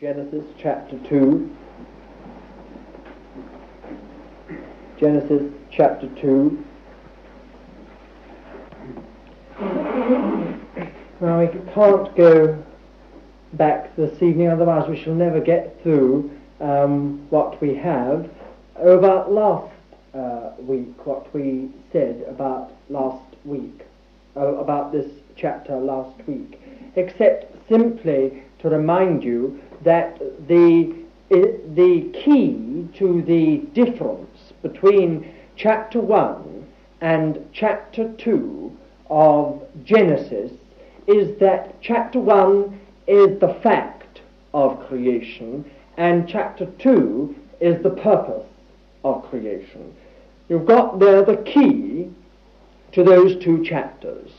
[0.00, 1.56] Genesis chapter 2.
[5.00, 6.64] Genesis chapter 2.
[11.20, 12.64] Now, we can't go
[13.54, 16.30] back this evening, otherwise, we shall never get through
[16.60, 18.30] um, what we have.
[18.76, 19.74] Over last
[20.14, 23.84] uh, week, what we said about last week,
[24.36, 26.60] uh, about this chapter last week,
[26.94, 30.94] except simply to remind you that the,
[31.30, 36.66] the key to the difference between chapter 1
[37.00, 38.76] and chapter 2
[39.10, 40.52] of Genesis
[41.06, 44.20] is that chapter 1 is the fact
[44.52, 45.64] of creation
[45.96, 48.46] and chapter 2 is the purpose
[49.04, 49.94] of creation.
[50.48, 52.10] You've got there the key
[52.92, 54.30] to those two chapters.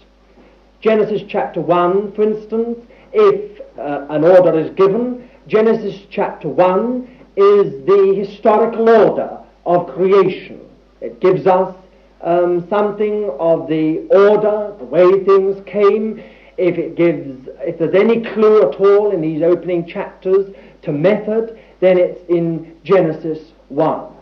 [0.81, 2.79] Genesis chapter 1, for instance,
[3.11, 10.61] if uh, an order is given, Genesis chapter 1 is the historical order of creation.
[11.01, 11.75] It gives us
[12.21, 16.23] um, something of the order, the way things came.
[16.57, 21.59] If it gives, if there's any clue at all in these opening chapters to method,
[21.79, 24.13] then it's in Genesis 1.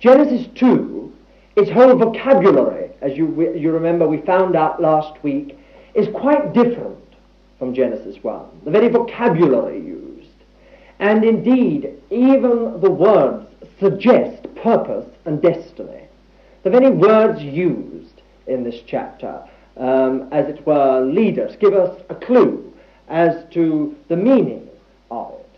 [0.00, 1.12] Genesis 2,
[1.56, 5.58] its whole vocabulary, as you, you remember we found out last week,
[5.94, 6.96] is quite different
[7.58, 8.60] from Genesis 1.
[8.64, 10.07] The very vocabulary used
[10.98, 13.46] and indeed, even the words
[13.78, 16.02] suggest purpose and destiny.
[16.64, 19.42] The very words used in this chapter,
[19.76, 22.72] um, as it were, lead us, give us a clue
[23.08, 24.68] as to the meaning
[25.10, 25.48] of it.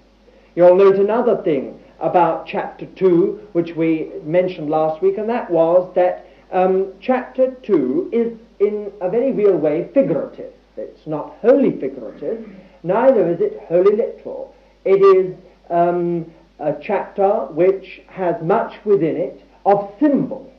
[0.54, 5.92] You'll note another thing about chapter 2, which we mentioned last week, and that was
[5.94, 10.52] that um, chapter 2 is in a very real way figurative.
[10.76, 12.48] It's not wholly figurative,
[12.82, 14.54] neither is it wholly literal.
[14.84, 15.36] It is
[15.68, 20.50] um, a chapter which has much within it of symbol.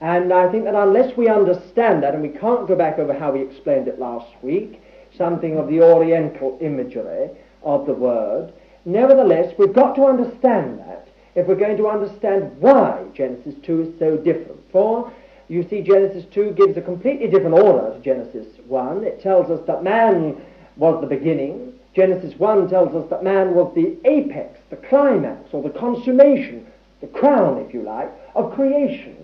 [0.00, 3.32] And I think that unless we understand that, and we can't go back over how
[3.32, 4.82] we explained it last week,
[5.16, 7.30] something of the oriental imagery
[7.62, 8.52] of the word,
[8.84, 13.98] nevertheless, we've got to understand that if we're going to understand why Genesis 2 is
[13.98, 14.60] so different.
[14.70, 15.12] For,
[15.48, 19.04] you see, Genesis 2 gives a completely different order to Genesis 1.
[19.04, 20.40] It tells us that man
[20.76, 25.62] was the beginning, Genesis 1 tells us that man was the apex, the climax, or
[25.62, 26.66] the consummation,
[27.00, 29.16] the crown, if you like, of creation.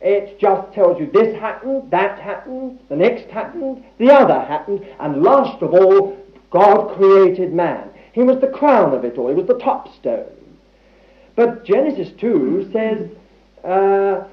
[0.00, 5.22] It just tells you this happened, that happened, the next happened, the other happened, and
[5.22, 6.18] last of all,
[6.50, 7.90] God created man.
[8.12, 10.30] He was the crown of it all, he was the top stone.
[11.36, 13.10] But Genesis 2 says
[13.64, 14.24] uh,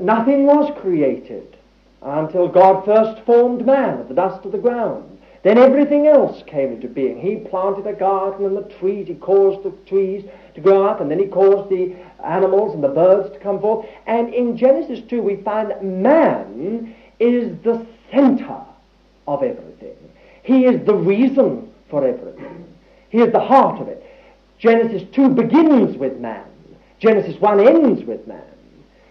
[0.00, 1.56] nothing was created
[2.00, 5.17] until God first formed man of the dust of the ground.
[5.42, 7.20] Then everything else came into being.
[7.20, 11.10] He planted a garden and the trees, he caused the trees to grow up, and
[11.10, 11.94] then he caused the
[12.24, 13.86] animals and the birds to come forth.
[14.06, 18.60] And in Genesis 2, we find that man is the center
[19.28, 19.96] of everything.
[20.42, 22.66] He is the reason for everything.
[23.10, 24.04] He is the heart of it.
[24.58, 26.44] Genesis 2 begins with man.
[26.98, 28.42] Genesis 1 ends with man.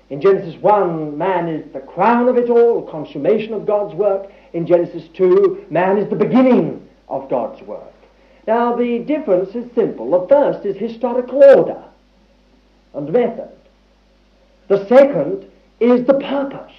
[0.10, 4.30] In Genesis 1, man is the crown of it all, the consummation of God's work
[4.58, 7.94] in Genesis 2, man is the beginning of God's work.
[8.48, 10.10] Now, the difference is simple.
[10.10, 11.84] The first is historical order
[12.96, 13.52] and method.
[14.68, 15.48] The second
[15.80, 16.74] is the purpose.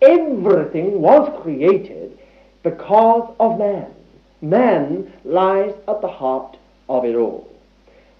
[0.00, 2.18] Everything was created
[2.62, 3.92] because of man.
[4.40, 6.56] Man lies at the heart
[6.88, 7.52] of it all.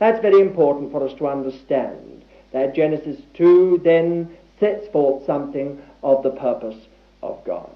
[0.00, 6.22] That's very important for us to understand that Genesis 2 then sets forth something of
[6.22, 6.76] the purpose
[7.22, 7.70] of God.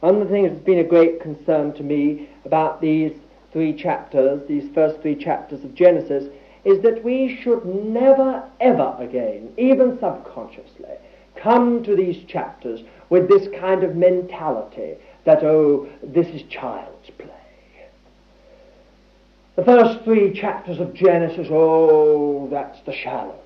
[0.00, 3.12] One of the things that's been a great concern to me about these
[3.52, 6.24] three chapters, these first three chapters of Genesis,
[6.64, 10.96] is that we should never, ever again, even subconsciously,
[11.36, 17.30] come to these chapters with this kind of mentality that, oh, this is child's play.
[19.54, 23.45] The first three chapters of Genesis, oh, that's the shallows.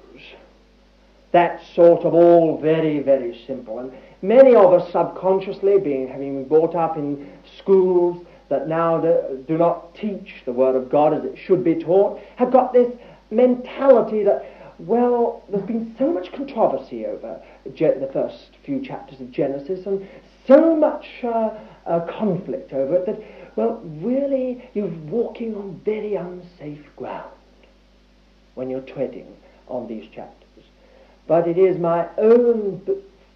[1.32, 3.79] That's sort of all very, very simple.
[3.79, 3.93] And
[4.23, 9.94] Many of us subconsciously, being having been brought up in schools that now do not
[9.94, 12.93] teach the Word of God as it should be taught, have got this
[13.31, 14.44] mentality that,
[14.79, 20.06] well, there's been so much controversy over the first few chapters of Genesis and
[20.47, 21.50] so much uh,
[21.87, 23.23] uh, conflict over it that,
[23.56, 27.31] well, really, you're walking on very unsafe ground
[28.55, 29.35] when you're treading
[29.69, 30.39] on these chapters.
[31.31, 32.82] But it is my own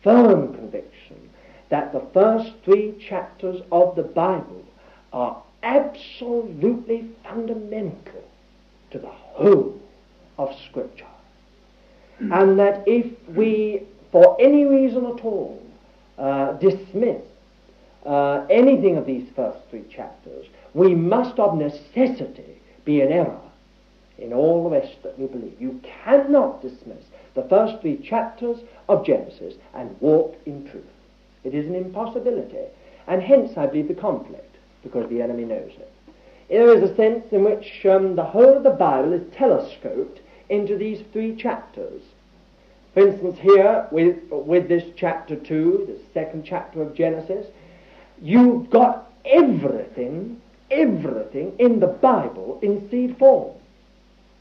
[0.03, 1.31] firm conviction
[1.69, 4.65] that the first three chapters of the Bible
[5.13, 8.29] are absolutely fundamental
[8.91, 9.81] to the whole
[10.39, 11.07] of Scripture.
[12.19, 15.65] And that if we, for any reason at all,
[16.19, 17.23] uh, dismiss
[18.05, 23.41] uh, anything of these first three chapters, we must of necessity be in error
[24.19, 25.55] in all the rest that we believe.
[25.61, 28.59] You cannot dismiss the first three chapters
[28.89, 30.85] of Genesis and walk in truth.
[31.43, 32.67] It is an impossibility,
[33.07, 35.91] and hence I believe the conflict, because the enemy knows it.
[36.49, 40.77] There is a sense in which um, the whole of the Bible is telescoped into
[40.77, 42.03] these three chapters.
[42.93, 47.47] For instance, here with, with this chapter 2, the second chapter of Genesis,
[48.23, 50.41] you've got everything,
[50.71, 53.57] everything in the Bible in seed form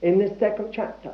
[0.01, 1.13] in this second chapter.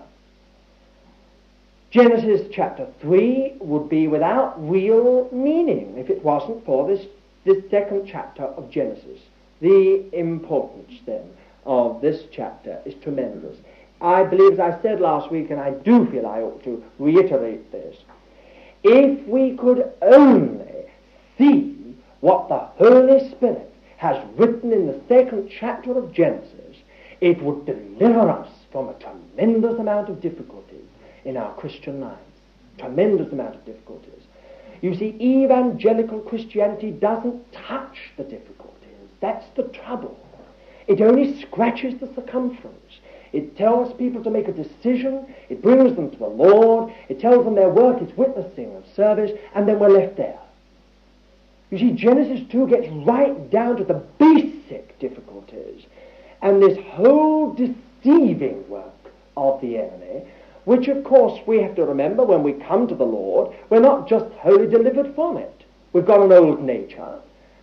[1.91, 7.07] Genesis chapter 3 would be without real meaning if it wasn't for this,
[7.45, 9.19] this second chapter of Genesis.
[9.59, 11.31] The importance, then,
[11.65, 13.57] of this chapter is tremendous.
[14.01, 17.71] I believe, as I said last week, and I do feel I ought to reiterate
[17.71, 17.97] this,
[18.83, 20.85] if we could only
[21.39, 26.77] see what the Holy Spirit has written in the second chapter of Genesis,
[27.19, 30.79] it would deliver us from a tremendous amount of difficulty
[31.29, 32.17] in our Christian lives.
[32.79, 34.23] Tremendous amount of difficulties.
[34.81, 38.75] You see, evangelical Christianity doesn't touch the difficulties.
[39.21, 40.19] That's the trouble.
[40.87, 42.99] It only scratches the circumference.
[43.31, 45.31] It tells people to make a decision.
[45.49, 46.91] It brings them to the Lord.
[47.09, 50.39] It tells them their work is witnessing of service, and then we're left there.
[51.69, 55.85] You see, Genesis 2 gets right down to the basic difficulties.
[56.41, 58.85] And this whole deceiving work
[59.37, 60.23] of the enemy
[60.69, 64.07] which of course we have to remember when we come to the Lord, we're not
[64.07, 65.63] just wholly delivered from it.
[65.93, 67.15] We've got an old nature,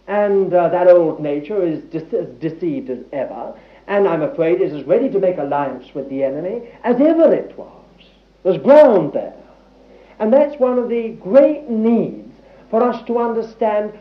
[0.08, 3.54] and uh, that old nature is de- as deceived as ever,
[3.86, 7.56] and I'm afraid is as ready to make alliance with the enemy as ever it
[7.56, 7.84] was.
[8.42, 9.40] There's ground there.
[10.18, 12.34] And that's one of the great needs
[12.70, 13.96] for us to understand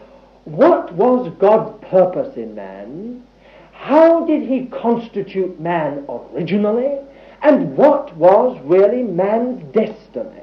[0.46, 3.24] what was God's purpose in man,
[3.72, 6.98] how did he constitute man originally,
[7.42, 10.42] and what was really man's destiny.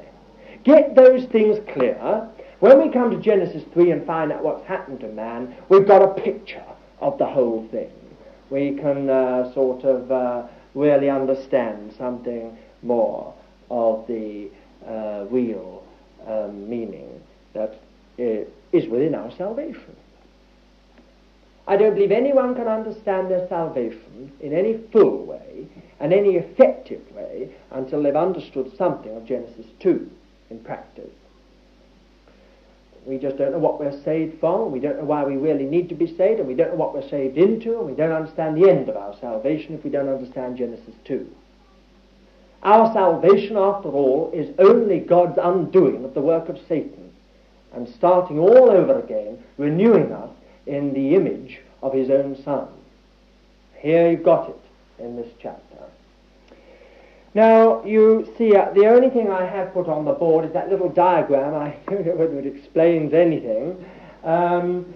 [0.63, 2.29] Get those things clear.
[2.59, 6.01] When we come to Genesis 3 and find out what's happened to man, we've got
[6.01, 6.63] a picture
[7.01, 7.91] of the whole thing.
[8.49, 13.33] We can uh, sort of uh, really understand something more
[13.69, 14.49] of the
[14.87, 15.83] uh, real
[16.27, 17.21] um, meaning
[17.53, 17.79] that
[18.17, 19.95] is within our salvation.
[21.67, 25.67] I don't believe anyone can understand their salvation in any full way
[26.03, 30.11] and any effective way until they've understood something of Genesis 2
[30.49, 31.09] in practice.
[33.05, 35.87] We just don't know what we're saved from, we don't know why we really need
[35.89, 38.61] to be saved, and we don't know what we're saved into, and we don't understand
[38.61, 41.25] the end of our salvation if we don't understand Genesis 2.
[42.63, 47.13] Our salvation, after all, is only God's undoing of the work of Satan
[47.71, 50.31] and starting all over again, renewing us
[50.65, 52.67] in the image of his own Son.
[53.77, 54.59] Here you've got it
[54.99, 55.72] in this chapter.
[57.35, 60.69] Now, you see, uh, the only thing I have put on the board is that
[60.69, 61.55] little diagram.
[61.55, 63.83] I don't know whether it explains anything.
[64.23, 64.93] Um,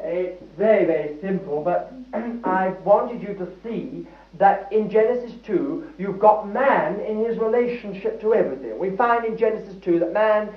[0.00, 1.92] it's very, very simple, but
[2.44, 4.06] I wanted you to see
[4.38, 8.78] that in Genesis 2, you've got man in his relationship to everything.
[8.78, 10.50] We find in Genesis 2 that man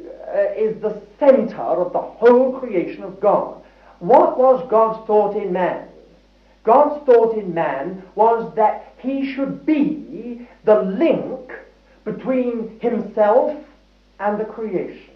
[0.00, 3.62] uh, is the center of the whole creation of God.
[3.98, 5.87] What was God's thought in man?
[6.68, 11.50] God's thought in man was that he should be the link
[12.04, 13.56] between himself
[14.20, 15.14] and the creation.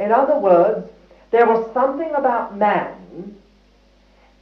[0.00, 0.90] In other words,
[1.30, 3.36] there was something about man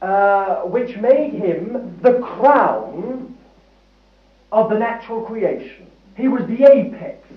[0.01, 3.37] uh, which made him the crown
[4.51, 5.85] of the natural creation.
[6.15, 7.27] He was the apex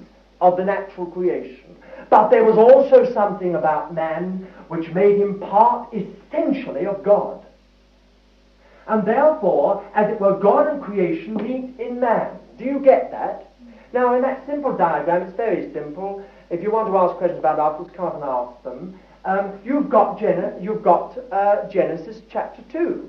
[0.41, 1.77] of the natural creation.
[2.09, 7.45] But there was also something about man which made him part essentially of God.
[8.91, 12.37] And therefore, as it were, God and creation meet in man.
[12.59, 13.53] Do you get that?
[13.93, 16.25] Now, in that simple diagram, it's very simple.
[16.51, 19.01] If you want to ask questions about afterwards, come up and ask them.
[19.25, 23.09] Um, you've got, Gen- you've got uh, Genesis chapter 2.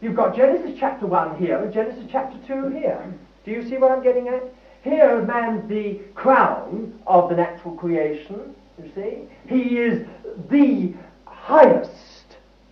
[0.00, 3.14] You've got Genesis chapter 1 here and Genesis chapter 2 here.
[3.44, 4.42] Do you see what I'm getting at?
[4.82, 9.18] Here, man's the crown of the natural creation, you see.
[9.48, 10.04] He is
[10.50, 10.94] the
[11.26, 11.92] highest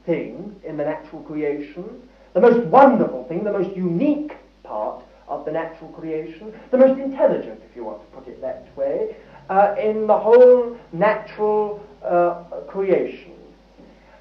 [0.04, 2.02] thing in the natural creation
[2.34, 4.32] the most wonderful thing, the most unique
[4.64, 8.66] part of the natural creation, the most intelligent, if you want to put it that
[8.76, 9.16] way,
[9.48, 13.32] uh, in the whole natural uh, creation.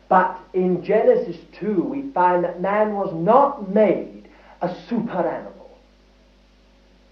[0.10, 4.29] But in Genesis 2, we find that man was not made
[4.62, 5.77] a super animal.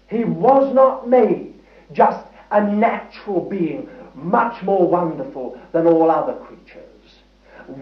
[0.08, 1.54] He was not made
[1.92, 6.86] just a natural being, much more wonderful than all other creatures.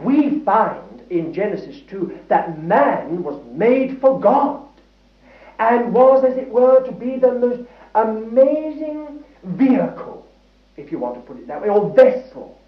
[0.02, 4.67] We find in Genesis 2 that man was made for God
[5.59, 7.62] and was, as it were, to be the most
[7.95, 10.26] amazing vehicle,
[10.76, 12.59] if you want to put it that way, or vessel,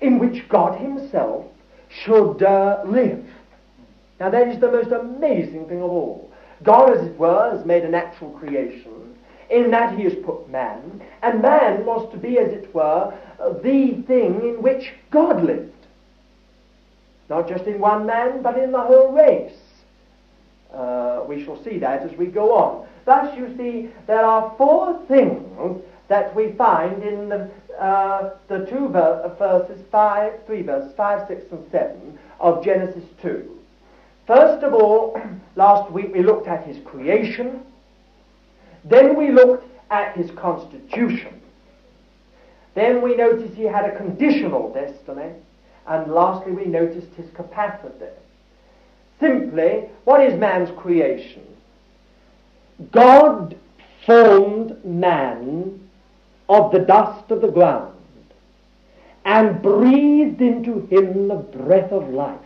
[0.00, 1.46] in which God Himself
[1.88, 3.24] should uh, live.
[4.20, 6.30] Now, that is the most amazing thing of all.
[6.62, 9.16] God, as it were, has made a natural creation
[9.50, 13.12] in that He has put man, and man was to be, as it were,
[13.62, 15.72] the thing in which God lived.
[17.28, 19.52] Not just in one man, but in the whole race.
[20.72, 22.86] Uh, we shall see that as we go on.
[23.04, 28.88] Thus, you see, there are four things that we find in the, uh, the two
[28.88, 33.58] ver- verses, five, three verses, five, six, and seven of Genesis 2.
[34.26, 35.20] First of all,
[35.56, 37.62] last week we looked at his creation.
[38.84, 41.40] Then we looked at his constitution.
[42.74, 45.32] Then we noticed he had a conditional destiny.
[45.88, 48.12] And lastly, we noticed his capacity.
[49.20, 51.42] Simply, what is man's creation?
[52.92, 53.56] God
[54.06, 55.88] formed man
[56.48, 57.94] of the dust of the ground
[59.24, 62.38] and breathed into him the breath of life,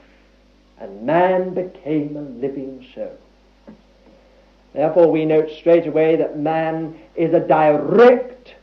[0.79, 3.17] and man became a living soul.
[4.73, 8.55] Therefore, we note straight away that man is a direct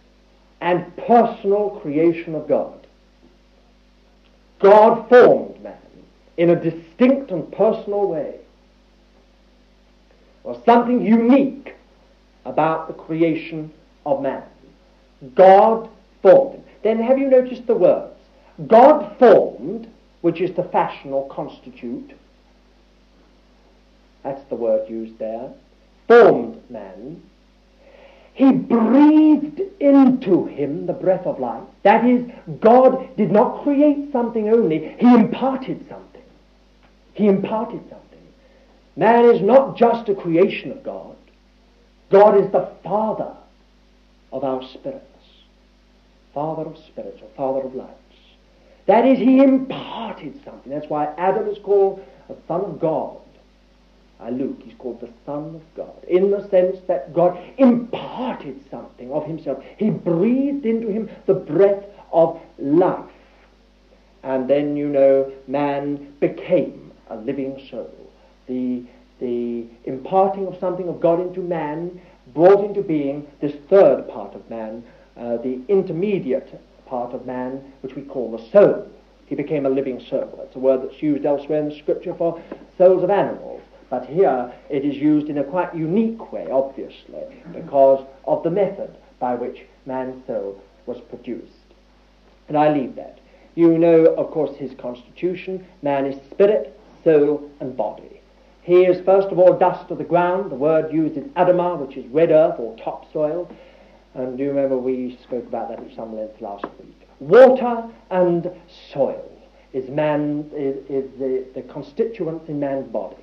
[0.60, 2.79] and personal creation of God.
[4.60, 5.78] God formed man
[6.38, 8.36] in a distinct and personal way.
[10.44, 11.76] Was something unique
[12.46, 13.72] about the creation
[14.06, 14.44] of man.
[15.36, 15.90] God
[16.22, 16.64] formed him.
[16.84, 18.16] Then have you noticed the words?
[18.68, 19.90] God formed,
[20.22, 22.12] which is to fashion or constitute.
[24.24, 25.52] That's the word used there.
[26.08, 27.22] Formed man.
[28.40, 31.62] He breathed into him the breath of life.
[31.84, 32.24] That is,
[32.62, 36.22] God did not create something only, He imparted something.
[37.16, 38.28] He imparted something.
[38.96, 41.18] Man is not just a creation of God.
[42.10, 43.36] God is the Father
[44.32, 45.04] of our spirits.
[46.34, 47.92] Father of spirits, or Father of lights.
[48.86, 50.72] That is, He imparted something.
[50.72, 53.18] That's why Adam is called a son of God.
[54.22, 59.12] Uh, Luke, he's called the Son of God, in the sense that God imparted something
[59.12, 59.64] of Himself.
[59.78, 63.10] He breathed into him the breath of life.
[64.24, 68.12] And then, you know, man became a living soul.
[68.48, 68.84] The,
[69.22, 72.02] the imparting of something of God into man
[72.34, 74.84] brought into being this third part of man,
[75.16, 78.88] uh, the intermediate part of man, which we call the soul.
[79.28, 80.34] He became a living soul.
[80.38, 82.42] That's a word that's used elsewhere in the scripture for
[82.78, 83.62] souls of animals.
[83.90, 88.96] But here it is used in a quite unique way, obviously, because of the method
[89.20, 91.52] by which man's soul was produced.
[92.48, 93.20] And I leave that.
[93.56, 95.66] You know, of course, his constitution.
[95.82, 98.22] Man is spirit, soul, and body.
[98.62, 100.52] He is first of all dust of the ground.
[100.52, 103.52] The word used is Adamah, which is red earth or topsoil.
[104.14, 107.08] And do you remember we spoke about that at some length last week?
[107.20, 108.52] Water and
[108.92, 109.32] soil
[109.74, 113.18] is man is, is the, the constituents in man's body.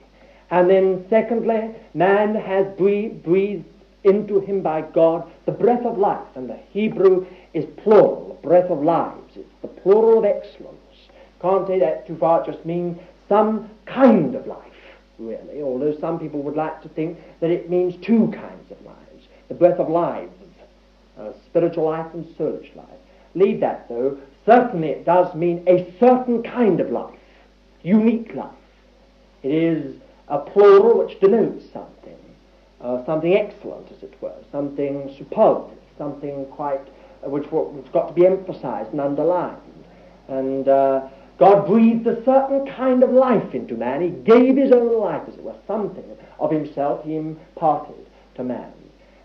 [0.51, 3.65] And then secondly, man has breathed, breathed
[4.05, 6.27] into him by God the breath of life.
[6.37, 9.37] And the Hebrew is plural, the breath of lives.
[9.37, 10.77] It's the plural of excellence.
[11.41, 12.99] Can't say that too far, it just means
[13.29, 14.61] some kind of life,
[15.19, 19.27] really, although some people would like to think that it means two kinds of lives.
[19.49, 20.33] The breath of lives,
[21.19, 22.87] uh, spiritual life and soulish life.
[23.35, 24.19] Leave that, though.
[24.45, 27.19] Certainly it does mean a certain kind of life,
[27.83, 28.51] unique life.
[29.43, 29.97] It is
[30.29, 32.19] a plural which denotes something,
[32.81, 36.81] uh, something excellent, as it were, something superlative, something quite,
[37.25, 39.61] uh, which, has got to be emphasized and underlined.
[40.29, 44.01] And uh, God breathed a certain kind of life into man.
[44.03, 46.05] He gave his own life, as it were, something
[46.39, 48.73] of himself he imparted to man.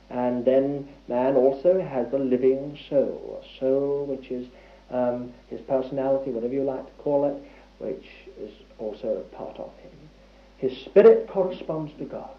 [0.09, 4.47] And then man also has a living soul, a soul which is
[4.89, 7.41] um, his personality, whatever you like to call it,
[7.79, 8.05] which
[8.39, 10.00] is also a part of him.
[10.61, 12.29] His spirit corresponds to God.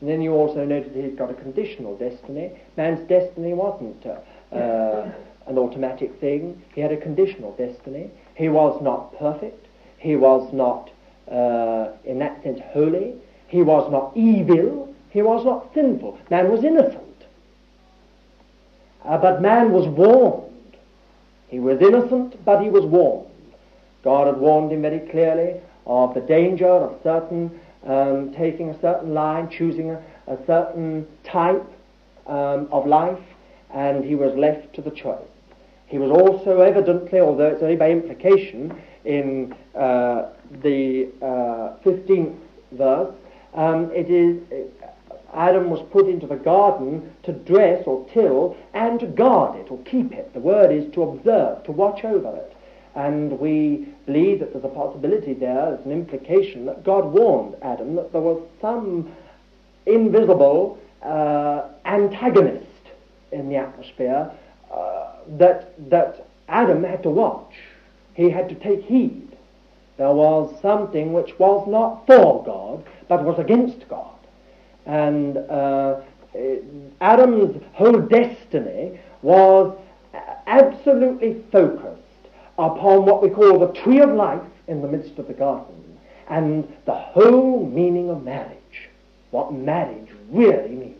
[0.00, 2.50] And then you also noted he's got a conditional destiny.
[2.76, 4.18] Man's destiny wasn't uh,
[4.52, 5.12] uh,
[5.46, 6.60] an automatic thing.
[6.74, 8.10] He had a conditional destiny.
[8.34, 9.66] He was not perfect.
[9.98, 10.90] He was not,
[11.30, 13.14] uh, in that sense, holy.
[13.46, 14.92] He was not evil.
[15.10, 16.18] He was not sinful.
[16.30, 17.04] Man was innocent.
[19.04, 20.76] Uh, but man was warned.
[21.46, 23.30] He was innocent, but he was warned.
[24.02, 29.14] God had warned him very clearly of the danger of certain um, taking a certain
[29.14, 31.64] line, choosing a, a certain type
[32.26, 33.22] um, of life,
[33.72, 35.24] and he was left to the choice.
[35.86, 40.30] He was also evidently, although it's only by implication, in uh,
[40.62, 42.36] the uh, 15th
[42.72, 43.14] verse,
[43.54, 44.42] um, it is
[45.34, 49.78] Adam was put into the garden to dress or till and to guard it or
[49.82, 50.32] keep it.
[50.32, 52.56] The word is to observe, to watch over it.
[52.94, 57.94] And we believe that there's a possibility there, there's an implication that God warned Adam
[57.96, 59.14] that there was some
[59.86, 62.66] invisible uh, antagonist
[63.32, 64.30] in the atmosphere
[64.72, 67.54] uh, that, that Adam had to watch.
[68.14, 69.36] He had to take heed.
[69.96, 74.14] There was something which was not for God, but was against God.
[74.86, 76.00] And uh,
[77.00, 79.76] Adam's whole destiny was
[80.46, 82.02] absolutely focused
[82.58, 85.98] upon what we call the tree of life in the midst of the garden
[86.28, 88.88] and the whole meaning of marriage,
[89.30, 90.98] what marriage really means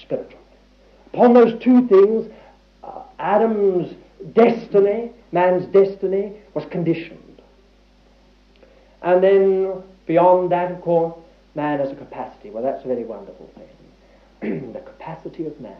[0.00, 0.36] spiritually.
[1.12, 2.30] Upon those two things,
[2.84, 3.94] uh, Adam's
[4.34, 7.42] destiny, man's destiny, was conditioned.
[9.02, 11.14] And then beyond that, of course,
[11.54, 12.50] man has a capacity.
[12.50, 14.72] Well, that's a very wonderful thing.
[14.72, 15.76] the capacity of man.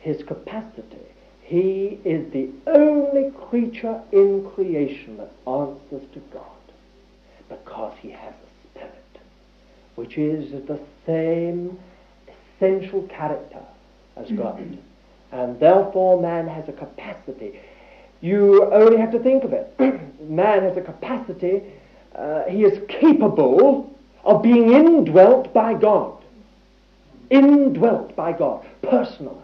[0.00, 0.98] His capacity.
[1.42, 6.46] He is the only creature in creation that answers to God
[7.48, 9.20] because he has a spirit,
[9.96, 11.78] which is the same
[12.58, 13.62] essential character
[14.16, 14.78] as God.
[15.32, 17.58] And therefore, man has a capacity.
[18.20, 19.74] You only have to think of it.
[20.20, 21.62] man has a capacity,
[22.14, 23.90] uh, he is capable
[24.24, 26.22] of being indwelt by God.
[27.30, 29.41] Indwelt by God, personally.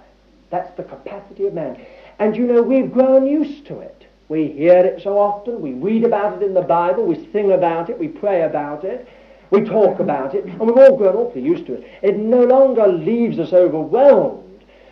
[0.50, 1.81] That's the capacity of man.
[2.19, 4.07] And you know, we've grown used to it.
[4.28, 7.88] We hear it so often, we read about it in the Bible, we sing about
[7.88, 9.09] it, we pray about it,
[9.50, 11.90] we talk about it, and we've all grown awfully used to it.
[12.02, 14.44] It no longer leaves us overwhelmed.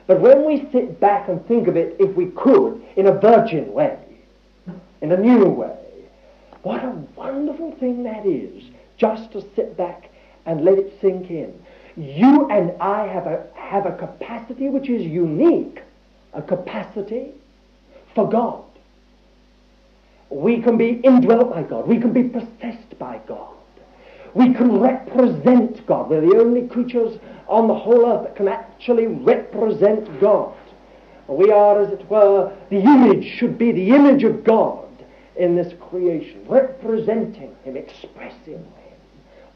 [0.06, 3.72] But when we sit back and think of it, if we could, in a virgin
[3.72, 3.98] way,
[5.02, 5.76] in a new way,
[6.62, 8.64] what a wonderful thing that is
[8.96, 10.10] just to sit back
[10.46, 11.52] and let it sink in.
[11.96, 15.82] You and I have a, have a capacity which is unique,
[16.34, 17.32] a capacity
[18.14, 18.62] for God.
[20.28, 21.86] We can be indwelt by God.
[21.86, 23.54] We can be possessed by God.
[24.34, 26.10] We can represent God.
[26.10, 30.54] We're the only creatures on the whole earth that can actually represent God.
[31.28, 34.86] We are, as it were, the image should be the image of God
[35.36, 38.66] in this creation, representing Him, expressing Him.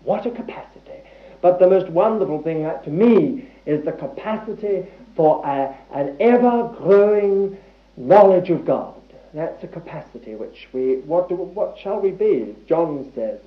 [0.02, 1.02] What a capacity.
[1.42, 7.56] But the most wonderful thing to me is the capacity for a, an ever-growing
[7.96, 8.94] knowledge of God.
[9.32, 12.54] That's a capacity which we, what, do, what shall we be?
[12.68, 13.40] John says,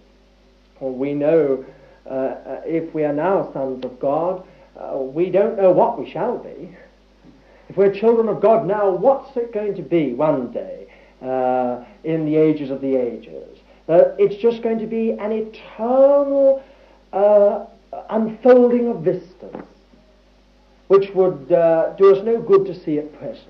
[0.79, 1.65] well, we know
[2.05, 4.45] uh, uh, if we are now sons of God,
[4.77, 6.75] uh, we don't know what we shall be.
[7.69, 10.87] If we're children of God now, what's it going to be one day
[11.21, 13.57] uh, in the ages of the ages?
[13.87, 16.63] Uh, it's just going to be an eternal
[17.11, 17.65] uh,
[18.09, 19.55] unfolding of vistas,
[20.87, 23.49] which would uh, do us no good to see at present.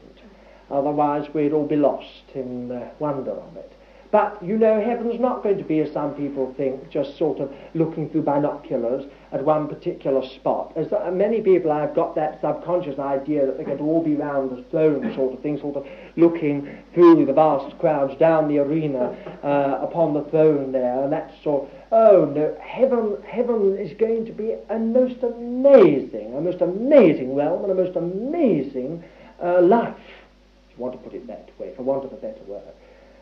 [0.69, 3.73] Otherwise, we'd all be lost in the wonder of it.
[4.13, 7.51] But you know, heaven's not going to be, as some people think, just sort of
[7.73, 10.71] looking through binoculars at one particular spot.
[10.75, 14.51] As many people have got that subconscious idea that they're going to all be round
[14.51, 19.17] the throne sort of thing, sort of looking through the vast crowds down the arena
[19.43, 21.67] uh, upon the throne there, and that sort.
[21.95, 27.61] Oh no, heaven, heaven is going to be a most amazing, a most amazing realm
[27.61, 29.03] and a most amazing
[29.39, 32.41] uh, life, if you want to put it that way, for want of a better
[32.47, 32.63] word.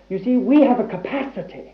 [0.08, 1.74] You see, we have a capacity.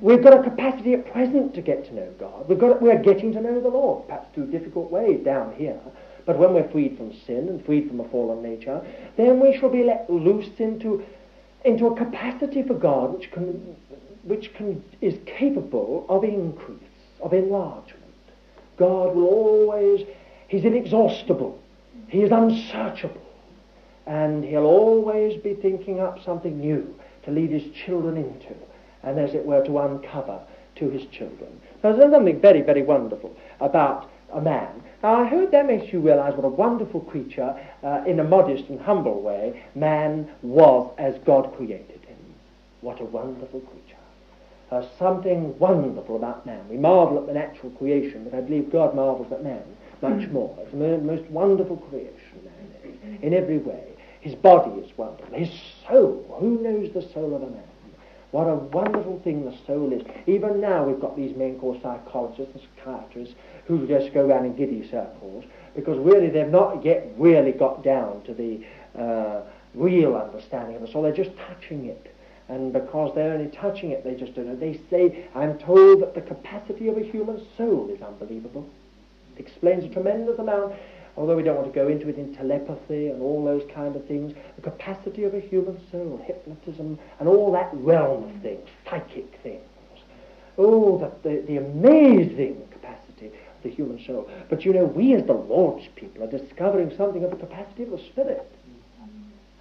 [0.00, 2.48] We've got a capacity at present to get to know God.
[2.48, 5.78] We've got, we're getting to know the Lord, perhaps through difficult ways down here.
[6.26, 8.84] But when we're freed from sin and freed from a fallen nature,
[9.16, 11.04] then we shall be let loose into,
[11.64, 13.76] into a capacity for God which, can,
[14.28, 16.78] which can, is capable of increase,
[17.20, 18.04] of enlargement.
[18.76, 20.06] God will always,
[20.48, 21.60] He's inexhaustible.
[22.08, 23.20] He is unsearchable.
[24.06, 26.94] And He'll always be thinking up something new
[27.28, 28.54] to lead his children into,
[29.02, 30.40] and as it were to uncover
[30.76, 31.60] to his children.
[31.82, 34.82] Now, there's something very, very wonderful about a man.
[35.02, 38.64] Now, I hope that makes you realize what a wonderful creature, uh, in a modest
[38.68, 42.16] and humble way, man was as God created him.
[42.80, 43.87] What a wonderful creature.
[44.70, 46.68] There's something wonderful about man.
[46.68, 49.62] We marvel at the natural creation, but I believe God marvels at man
[50.02, 50.32] much hmm.
[50.32, 50.56] more.
[50.60, 53.84] It's the most wonderful creation, man is, in every way.
[54.20, 55.36] His body is wonderful.
[55.36, 55.50] His
[55.88, 57.62] soul, who knows the soul of a man?
[58.30, 60.02] What a wonderful thing the soul is.
[60.26, 63.34] Even now we've got these men called psychologists and psychiatrists
[63.66, 68.22] who just go around in giddy circles because really they've not yet really got down
[68.24, 68.62] to the
[69.00, 69.42] uh,
[69.74, 71.02] real understanding of the soul.
[71.02, 72.14] They're just touching it.
[72.48, 74.56] And because they're only touching it, they just don't know.
[74.56, 78.68] They say, I'm told that the capacity of a human soul is unbelievable.
[79.36, 80.74] It explains a tremendous amount
[81.18, 84.06] although we don't want to go into it in telepathy and all those kind of
[84.06, 89.38] things, the capacity of a human soul, hypnotism, and all that realm of things, psychic
[89.42, 89.60] things.
[90.56, 94.30] Oh, the, the, the amazing capacity of the human soul.
[94.48, 97.90] But you know, we as the Lord's people are discovering something of the capacity of
[97.90, 98.48] the Spirit.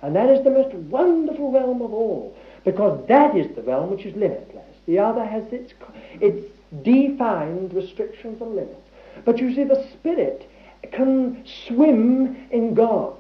[0.03, 2.37] And that is the most wonderful realm of all,
[2.67, 4.75] because that is the realm which is limitless.
[4.87, 5.73] The other has its,
[6.19, 6.45] its
[6.83, 8.89] defined restrictions and limits.
[9.23, 10.49] But you see, the Spirit
[10.91, 13.15] can swim in God.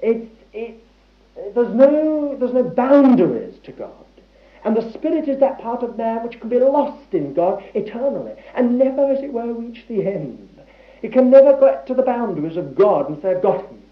[0.00, 0.82] It, it,
[1.54, 3.92] there's, no, there's no boundaries to God.
[4.64, 8.32] And the Spirit is that part of man which can be lost in God eternally
[8.54, 10.48] and never, as it were, reach the end.
[11.02, 13.82] It can never get to the boundaries of God and say, I've got him.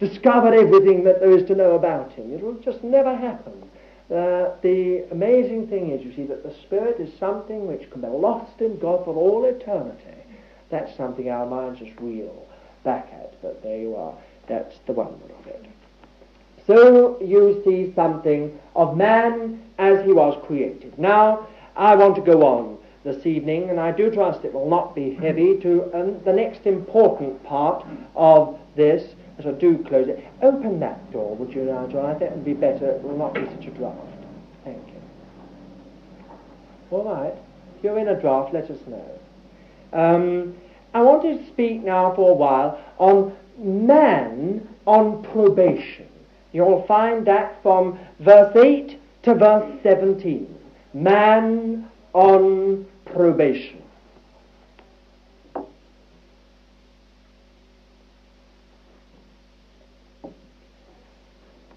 [0.00, 2.34] Discover everything that there is to know about him.
[2.34, 3.70] It will just never happen.
[4.10, 8.06] Uh, the amazing thing is, you see, that the Spirit is something which can be
[8.06, 9.98] lost in God for all eternity.
[10.70, 12.46] That's something our minds just reel
[12.84, 14.14] back at, but there you are.
[14.46, 15.64] That's the wonder of it.
[16.66, 20.98] So you see something of man as he was created.
[20.98, 24.94] Now, I want to go on this evening, and I do trust it will not
[24.94, 27.86] be heavy, to um, the next important part
[28.16, 30.24] of this, as I do close it.
[30.42, 32.06] Open that door, would you now, John?
[32.06, 32.90] I think it would be better.
[32.90, 34.06] It will not be such a draught.
[34.64, 35.00] Thank you.
[36.90, 37.34] All right.
[37.76, 39.18] If you're in a draught, let us know.
[39.92, 40.54] Um,
[40.92, 46.06] I want to speak now for a while on man on probation.
[46.52, 50.56] You'll find that from verse 8 to verse 17.
[50.92, 53.83] Man on probation.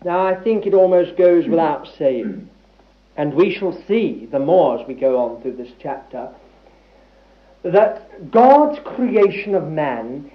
[0.07, 2.49] Now, I think it almost goes without saying,
[3.17, 6.29] and we shall see the more as we go on through this chapter,
[7.63, 10.31] that God's creation of man,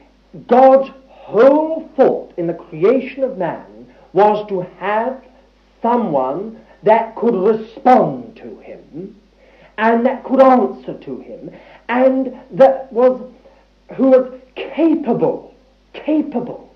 [0.47, 5.25] God's whole thought in the creation of man was to have
[5.81, 9.17] someone that could respond to him
[9.79, 11.51] and that could answer to him
[11.89, 13.19] and that was
[13.97, 15.55] who was capable
[15.95, 16.75] capable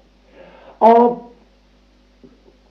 [0.81, 1.27] of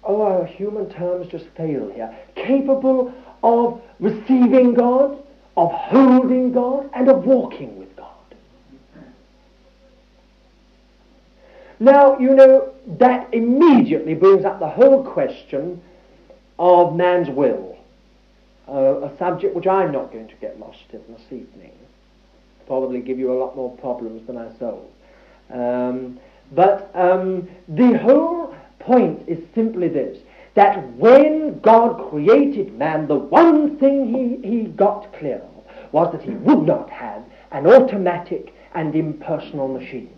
[0.05, 3.13] oh our human terms just fail here capable
[3.43, 5.21] of receiving God
[5.57, 8.09] of holding God and of walking with God.
[11.79, 15.81] Now, you know, that immediately brings up the whole question
[16.57, 17.77] of man's will,
[18.67, 21.73] uh, a subject which I'm not going to get lost in this evening.
[22.67, 24.89] Probably give you a lot more problems than I solve.
[25.51, 26.19] Um,
[26.51, 28.55] but um, the whole
[28.85, 30.17] point is simply this
[30.55, 36.21] that when God created man, the one thing he, he got clear of was that
[36.21, 40.15] he would not have an automatic and impersonal machine.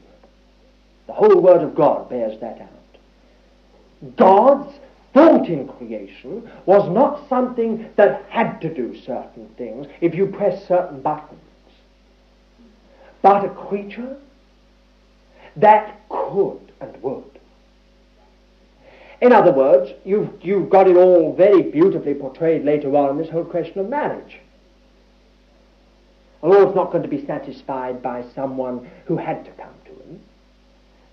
[1.07, 4.15] The whole Word of God bears that out.
[4.15, 4.75] God's
[5.13, 10.67] thought in creation was not something that had to do certain things if you press
[10.67, 11.39] certain buttons,
[13.23, 14.17] but a creature
[15.55, 17.36] that could and would.
[19.21, 23.29] In other words, you've, you've got it all very beautifully portrayed later on in this
[23.29, 24.39] whole question of marriage.
[26.41, 30.21] The Lord's not going to be satisfied by someone who had to come to him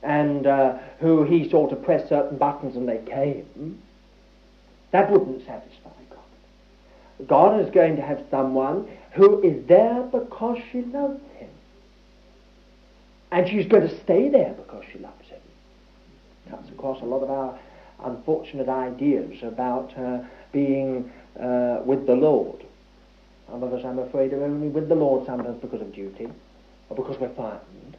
[0.02, 3.80] and uh, who he sort of pressed certain buttons and they came.
[4.90, 7.26] That wouldn't satisfy God.
[7.26, 11.48] God is going to have someone who is there because she loves him.
[13.32, 15.40] And she's going to stay there because she loves him.
[16.50, 17.58] That's, of course, a lot of our
[18.04, 20.20] unfortunate ideas about uh,
[20.52, 22.64] being uh, with the Lord.
[23.50, 26.28] Some of us, I'm afraid, are only with the Lord sometimes because of duty
[26.88, 27.96] or because we're frightened.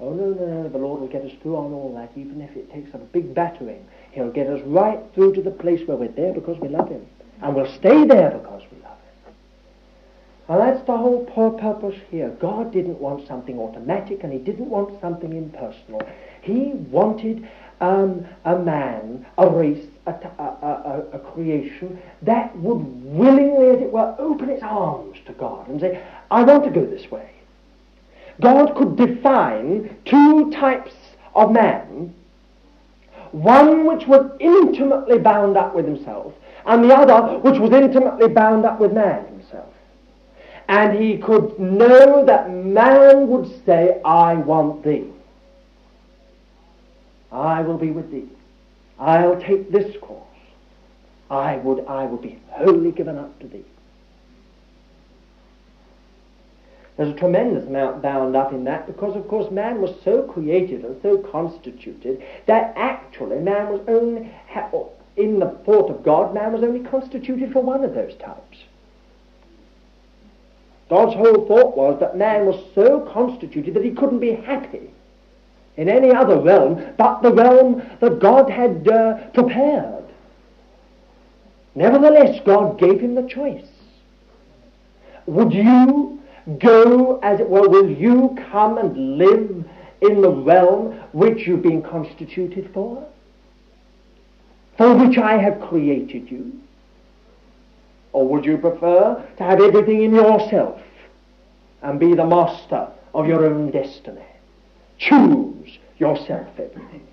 [0.00, 2.56] Oh, no, no, no, the Lord will get us through on all that, even if
[2.56, 3.84] it takes a big battering.
[4.12, 7.04] He'll get us right through to the place where we're there because we love Him.
[7.42, 8.87] And we'll stay there because we love Him.
[10.48, 12.30] And that's the whole purpose here.
[12.40, 16.00] God didn't want something automatic and He didn't want something impersonal.
[16.40, 17.46] He wanted
[17.80, 20.10] um, a man, a race, a,
[21.12, 26.02] a, creation that would willingly, as it were, open its arms to God and say,
[26.30, 27.30] I want to go this way.
[28.40, 30.94] God could define two types
[31.34, 32.14] of man,
[33.32, 36.32] one which was intimately bound up with himself,
[36.66, 39.37] and the other which was intimately bound up with man.
[40.68, 45.06] And he could know that man would say, I want thee.
[47.32, 48.28] I will be with thee.
[48.98, 50.22] I'll take this course.
[51.30, 53.64] I would, I will be wholly given up to thee.
[56.96, 60.84] There's a tremendous amount bound up in that because, of course, man was so created
[60.84, 64.28] and so constituted that actually man was only,
[65.16, 68.58] in the thought of God, man was only constituted for one of those types.
[70.88, 74.90] God's whole thought was that man was so constituted that he couldn't be happy
[75.76, 80.04] in any other realm but the realm that God had uh, prepared.
[81.74, 83.66] Nevertheless, God gave him the choice.
[85.26, 86.20] Would you
[86.58, 89.64] go, as it were, will you come and live
[90.00, 93.06] in the realm which you've been constituted for?
[94.78, 96.52] For which I have created you?
[98.12, 100.80] Or would you prefer to have everything in yourself
[101.82, 104.24] and be the master of your own destiny?
[104.98, 107.06] Choose yourself everything.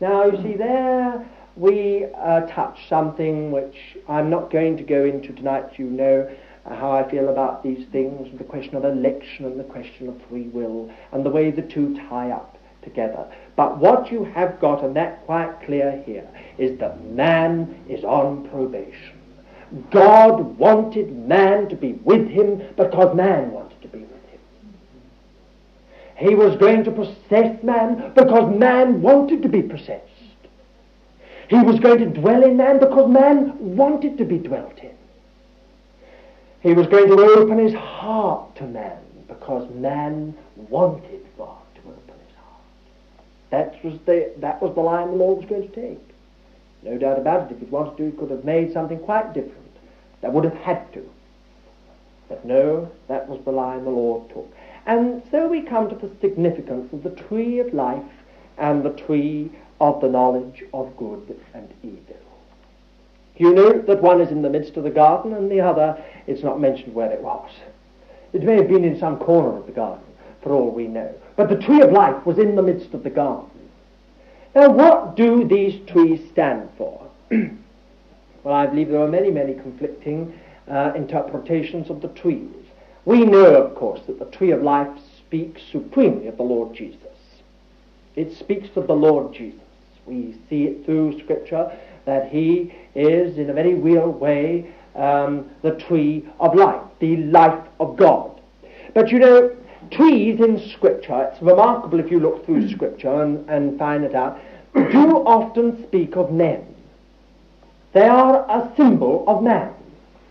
[0.00, 3.76] Now, you see, there we uh, touch something which
[4.08, 6.30] I'm not going to go into tonight, you know,
[6.64, 10.48] how I feel about these things, the question of election and the question of free
[10.48, 13.26] will, and the way the two tie up together.
[13.56, 18.48] But what you have got, and that's quite clear here, is that man is on
[18.48, 19.19] probation.
[19.90, 24.40] God wanted man to be with him because man wanted to be with him.
[26.16, 30.06] He was going to possess man because man wanted to be possessed.
[31.48, 34.94] He was going to dwell in man because man wanted to be dwelt in.
[36.60, 42.14] He was going to open his heart to man because man wanted God to open
[42.26, 42.62] his heart.
[43.50, 46.09] That was the, that was the line the Lord was going to take.
[46.82, 47.54] No doubt about it.
[47.54, 49.56] If he'd wanted to, he could have made something quite different.
[50.22, 51.08] That would have had to.
[52.28, 54.50] But no, that was the line the Lord took.
[54.86, 58.02] And so we come to the significance of the tree of life
[58.56, 62.16] and the tree of the knowledge of good and evil.
[63.36, 66.42] You know that one is in the midst of the garden and the other, it's
[66.42, 67.50] not mentioned where it was.
[68.32, 70.04] It may have been in some corner of the garden,
[70.42, 71.12] for all we know.
[71.36, 73.49] But the tree of life was in the midst of the garden.
[74.54, 77.08] Now, what do these trees stand for?
[77.30, 82.50] well, I believe there are many, many conflicting uh, interpretations of the trees.
[83.04, 87.00] We know, of course, that the tree of life speaks supremely of the Lord Jesus.
[88.16, 89.60] It speaks of the Lord Jesus.
[90.04, 91.70] We see it through Scripture
[92.04, 97.64] that he is, in a very real way, um, the tree of life, the life
[97.78, 98.40] of God.
[98.94, 99.56] But you know,
[99.90, 104.40] trees in Scripture, it's remarkable if you look through Scripture and, and find it out,
[104.74, 106.66] do often speak of men.
[107.92, 109.74] They are a symbol of man,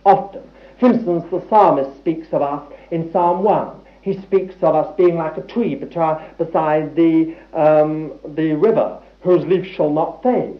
[0.04, 0.42] often.
[0.78, 3.80] For instance, the psalmist speaks of us in Psalm 1.
[4.02, 9.66] He speaks of us being like a tree beside the, um, the river, whose leaf
[9.66, 10.58] shall not fade.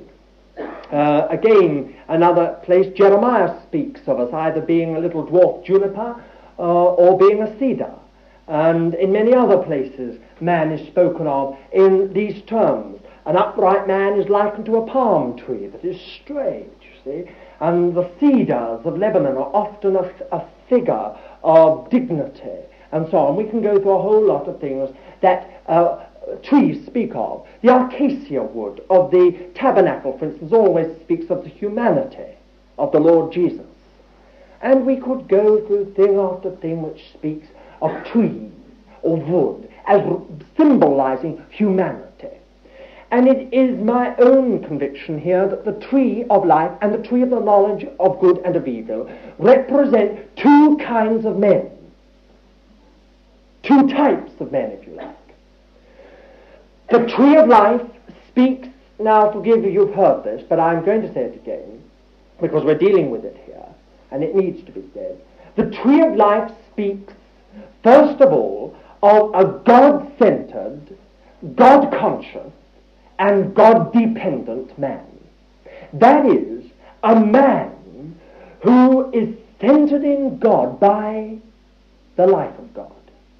[0.92, 6.22] Uh, again, another place, Jeremiah speaks of us either being a little dwarf juniper
[6.58, 7.94] uh, or being a cedar.
[8.50, 13.00] And in many other places, man is spoken of in these terms.
[13.24, 17.30] An upright man is likened to a palm tree that is straight, you see.
[17.60, 22.58] And the cedars of Lebanon are often a, a figure of dignity
[22.90, 23.36] and so on.
[23.36, 26.04] We can go through a whole lot of things that uh,
[26.42, 27.46] trees speak of.
[27.62, 32.36] The acacia wood of the tabernacle, for instance, always speaks of the humanity
[32.78, 33.66] of the Lord Jesus.
[34.60, 37.46] And we could go through thing after thing which speaks
[37.82, 38.50] of trees
[39.02, 40.02] or wood as
[40.56, 42.28] symbolizing humanity.
[43.10, 47.22] And it is my own conviction here that the tree of life and the tree
[47.22, 51.70] of the knowledge of good and of evil represent two kinds of men.
[53.62, 55.16] Two types of men, if you like.
[56.90, 57.82] The tree of life
[58.28, 61.82] speaks, now forgive me, you've heard this, but I'm going to say it again,
[62.40, 63.66] because we're dealing with it here,
[64.12, 65.20] and it needs to be said.
[65.56, 67.12] The tree of life speaks,
[67.82, 70.96] first of all, of a God-centered,
[71.54, 72.52] God-conscious,
[73.18, 75.06] and God-dependent man.
[75.94, 76.64] That is,
[77.02, 78.18] a man
[78.60, 81.38] who is centered in God by
[82.16, 82.92] the life of God.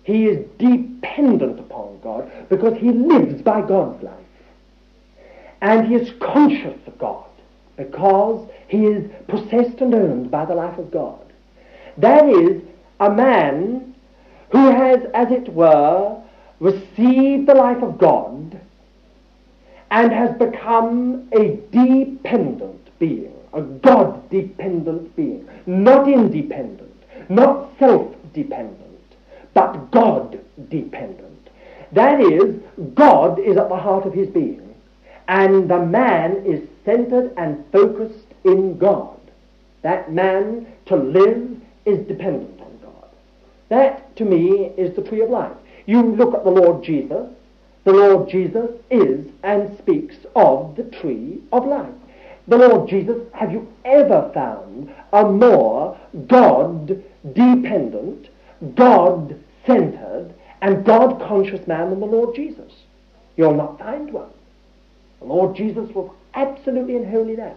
[0.02, 4.14] He is dependent upon God because he lives by God's life.
[5.60, 7.26] And he is conscious of God
[7.76, 11.20] because he is possessed and owned by the life of God.
[11.98, 12.62] That is
[12.98, 13.94] a man
[14.50, 16.20] who has, as it were,
[16.58, 18.60] received the life of God
[19.90, 23.32] and has become a dependent being.
[23.52, 26.94] a God-dependent being, not independent,
[27.28, 29.16] not self-dependent,
[29.54, 31.50] but God-dependent.
[31.92, 32.60] That is,
[32.94, 34.74] God is at the heart of his being,
[35.26, 39.18] and the man is centered and focused in God.
[39.82, 42.59] That man to live is dependent God.
[43.70, 45.56] That, to me, is the tree of life.
[45.86, 47.26] You look at the Lord Jesus,
[47.84, 51.94] the Lord Jesus is and speaks of the tree of life.
[52.46, 58.28] The Lord Jesus, have you ever found a more God-dependent,
[58.74, 62.72] God-centered, and God-conscious man than the Lord Jesus?
[63.36, 64.28] You'll not find one.
[65.20, 67.56] The Lord Jesus was absolutely and wholly that.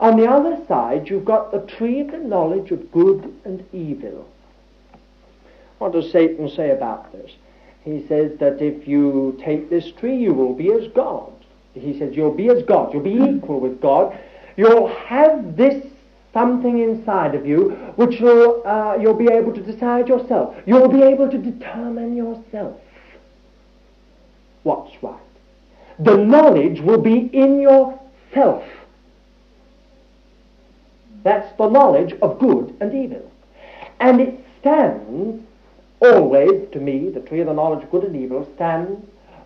[0.00, 4.26] On the other side, you've got the tree of the knowledge of good and evil.
[5.78, 7.30] What does Satan say about this?
[7.84, 11.32] He says that if you take this tree, you will be as God.
[11.74, 12.92] He says you'll be as God.
[12.92, 14.18] You'll be equal with God.
[14.56, 15.84] You'll have this
[16.32, 20.56] something inside of you which will, uh, you'll be able to decide yourself.
[20.66, 22.80] You'll be able to determine yourself
[24.62, 25.20] what's right.
[25.98, 28.64] The knowledge will be in yourself.
[31.22, 33.30] That's the knowledge of good and evil.
[34.00, 35.44] And it stands
[36.04, 39.00] always, to me, the tree of the knowledge of good and evil stands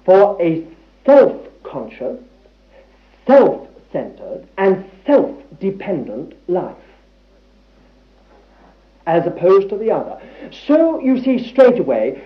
[0.05, 0.66] for a
[1.07, 2.21] self-conscious,
[3.27, 6.77] self-centered, and self-dependent life,
[9.07, 10.21] as opposed to the other.
[10.66, 12.23] So you see straight away,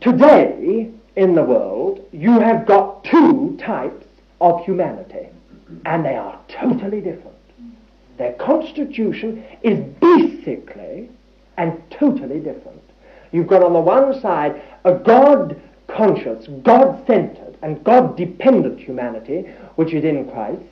[0.00, 4.06] today in the world, you have got two types
[4.40, 5.28] of humanity,
[5.84, 7.36] and they are totally different.
[8.16, 11.10] Their constitution is basically
[11.56, 12.81] and totally different.
[13.32, 19.50] You've got on the one side a God conscious, God centered, and God dependent humanity,
[19.76, 20.62] which is in Christ.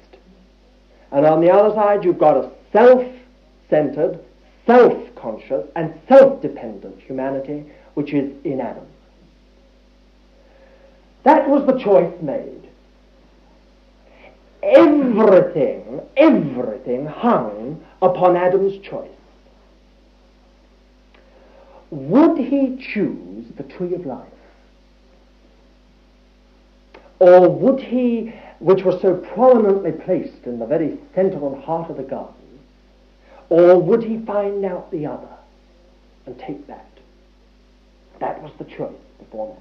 [1.11, 3.05] And on the other side, you've got a self
[3.69, 4.21] centered,
[4.67, 8.87] self conscious, and self dependent humanity, which is in Adam.
[11.25, 12.69] That was the choice made.
[14.63, 19.11] Everything, everything hung upon Adam's choice
[21.91, 24.29] would he choose the tree of life?
[27.19, 31.97] Or would he, which was so prominently placed in the very center and heart of
[31.97, 32.35] the garden,
[33.51, 35.29] or would he find out the other
[36.27, 36.87] and take that?
[38.21, 39.57] That was the choice before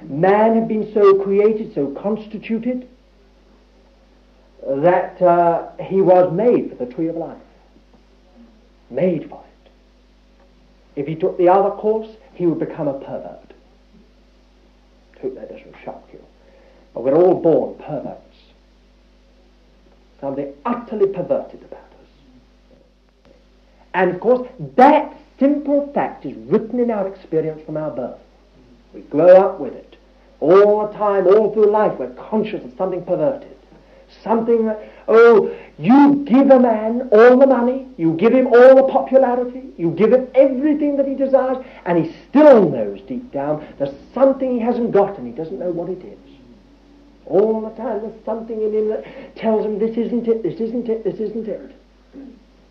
[0.00, 0.20] man.
[0.20, 2.88] Man had been so created, so constituted,
[4.66, 7.36] that uh, he was made for the tree of life.
[8.90, 9.51] Made for it.
[10.96, 13.52] If he took the other course, he would become a pervert.
[15.20, 16.22] Hope that doesn't shock you.
[16.92, 18.18] But we're all born perverts.
[20.20, 23.30] Something utterly perverted about us.
[23.94, 28.18] And of course, that simple fact is written in our experience from our birth.
[28.92, 29.96] We grow up with it.
[30.40, 33.56] All the time, all through life, we're conscious of something perverted.
[34.22, 38.84] Something that, oh, you give a man all the money, you give him all the
[38.84, 43.94] popularity, you give him everything that he desires, and he still knows deep down there's
[44.14, 46.18] something he hasn't got and he doesn't know what it is.
[47.26, 50.88] All the time there's something in him that tells him this isn't it, this isn't
[50.88, 51.74] it, this isn't it.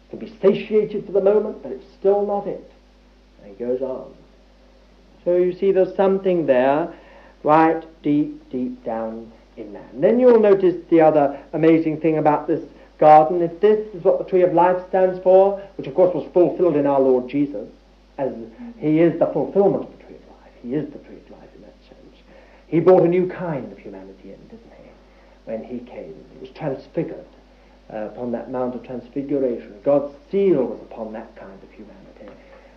[0.10, 2.72] Can be satiated for the moment, but it's still not it.
[3.42, 4.14] And he goes on.
[5.24, 6.94] So you see there's something there,
[7.44, 9.90] right deep, deep down in man.
[9.94, 12.64] Then you'll notice the other amazing thing about this
[12.98, 16.30] garden, if this is what the tree of life stands for, which of course was
[16.34, 17.68] fulfilled in our Lord Jesus,
[18.18, 18.32] as
[18.78, 20.54] he is the fulfillment of the tree of life.
[20.62, 22.16] He is the tree of life in that sense.
[22.68, 24.90] He brought a new kind of humanity in, didn't he?
[25.46, 27.26] When he came, he was transfigured
[27.92, 29.74] uh, upon that Mount of Transfiguration.
[29.84, 32.32] God's seal was upon that kind of humanity.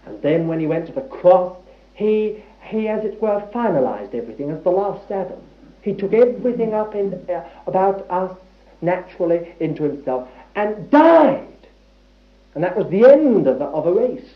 [0.06, 1.56] And then when he went to the cross,
[1.92, 5.40] he, he as it were, finalized everything as the last Adam.
[5.84, 8.34] He took everything up in, uh, about us
[8.80, 11.46] naturally into himself and died.
[12.54, 14.32] And that was the end of, of a race.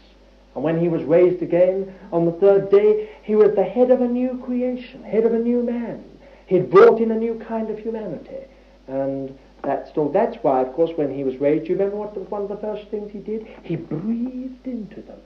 [0.54, 4.02] And when he was raised again on the third day, he was the head of
[4.02, 6.04] a new creation, head of a new man.
[6.46, 8.44] He'd brought in a new kind of humanity.
[8.86, 12.14] And that's, all, that's why, of course, when he was raised, do you remember what
[12.14, 13.46] was one of the first things he did?
[13.62, 15.20] He breathed into them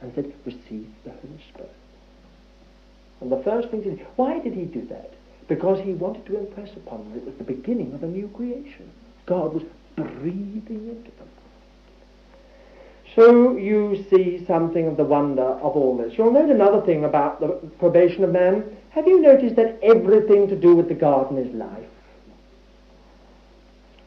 [0.00, 1.74] and said, receive the Holy Spirit.
[3.20, 5.12] And the first thing he did, why did he do that?
[5.48, 8.90] Because he wanted to impress upon them it was the beginning of a new creation.
[9.26, 9.62] God was
[9.96, 11.28] breathing into them.
[13.14, 16.18] So you see something of the wonder of all this.
[16.18, 18.76] You'll note another thing about the probation of man.
[18.90, 21.88] Have you noticed that everything to do with the garden is life?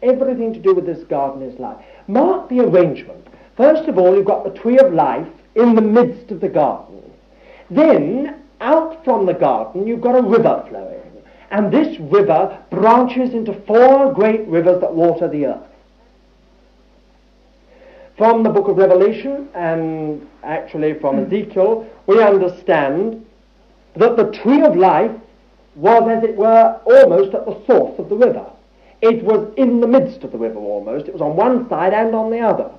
[0.04, 1.84] Everything to do with this garden is life.
[2.08, 3.28] Mark the arrangement.
[3.58, 7.02] First of all, you've got the tree of life in the midst of the garden.
[7.70, 11.09] Then, out from the garden, you've got a river flowing.
[11.52, 15.64] And this river branches into four great rivers that water the earth.
[18.18, 23.26] From the book of Revelation and actually from Ezekiel, we understand
[23.96, 25.12] that the tree of life
[25.76, 28.46] was, as it were, almost at the source of the river.
[29.02, 31.08] It was in the midst of the river almost.
[31.08, 32.70] It was on one side and on the other.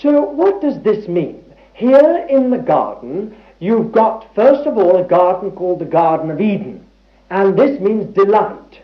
[0.00, 1.44] So what does this mean?
[1.74, 6.40] Here in the garden, you've got, first of all, a garden called the Garden of
[6.40, 6.86] Eden.
[7.30, 8.80] And this means delight.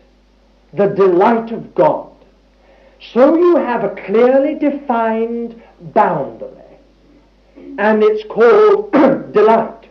[0.73, 2.11] The delight of God.
[3.13, 5.63] So you have a clearly defined
[5.95, 6.51] boundary.
[7.79, 8.93] And it's called
[9.33, 9.89] delight.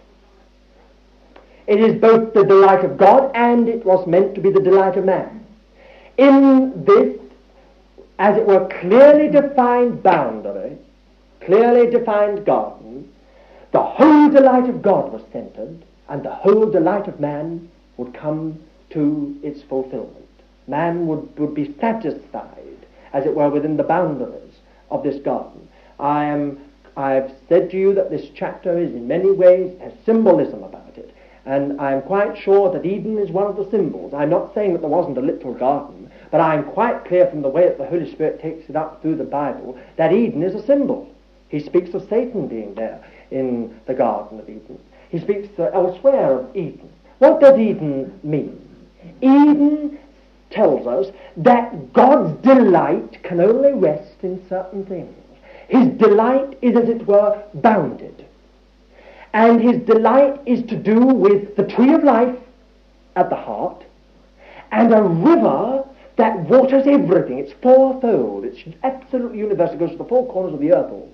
[1.68, 4.98] It is both the delight of God and it was meant to be the delight
[4.98, 5.46] of man.
[6.18, 7.18] In this,
[8.20, 10.78] as it were, clearly defined boundary,
[11.42, 13.12] clearly defined garden,
[13.72, 18.60] the whole delight of God was centered, and the whole delight of man would come
[18.92, 20.28] to its fulfillment.
[20.68, 24.54] Man would, would be satisfied, as it were, within the boundaries
[24.90, 25.68] of this garden.
[26.00, 26.60] I am,
[26.96, 31.14] I've said to you that this chapter is in many ways has symbolism about it.
[31.46, 34.14] And I'm quite sure that Eden is one of the symbols.
[34.14, 37.50] I'm not saying that there wasn't a literal garden, but I'm quite clear from the
[37.50, 40.66] way that the Holy Spirit takes it up through the Bible that Eden is a
[40.66, 41.10] symbol.
[41.50, 44.80] He speaks of Satan being there in the Garden of Eden.
[45.10, 46.90] He speaks uh, elsewhere of Eden.
[47.24, 48.60] What does Eden mean?
[49.22, 49.98] Eden
[50.50, 51.08] tells us
[51.38, 55.16] that God's delight can only rest in certain things.
[55.70, 58.26] His delight is, as it were, bounded.
[59.32, 62.36] And his delight is to do with the tree of life
[63.16, 63.86] at the heart
[64.74, 65.86] and a river
[66.18, 67.40] that waters everything.
[67.40, 68.44] It's fourfold.
[68.44, 69.76] It's absolutely universal.
[69.76, 71.14] It goes to the four corners of the earth almost.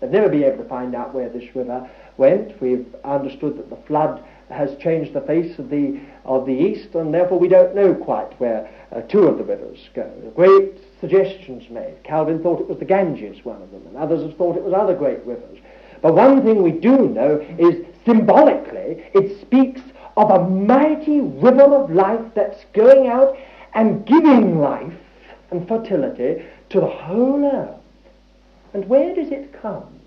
[0.00, 2.58] They'll never be able to find out where this river went.
[2.62, 7.12] We've understood that the flood has changed the face of the, of the east, and
[7.12, 10.10] therefore we don't know quite where uh, two of the rivers go.
[10.36, 12.02] Great suggestions made.
[12.04, 14.74] Calvin thought it was the Ganges, one of them, and others have thought it was
[14.74, 15.58] other great rivers.
[16.00, 19.80] But one thing we do know is symbolically it speaks
[20.16, 23.36] of a mighty river of life that's going out
[23.74, 24.92] and giving life
[25.50, 27.80] and fertility to the whole earth.
[28.74, 30.00] And where does it come?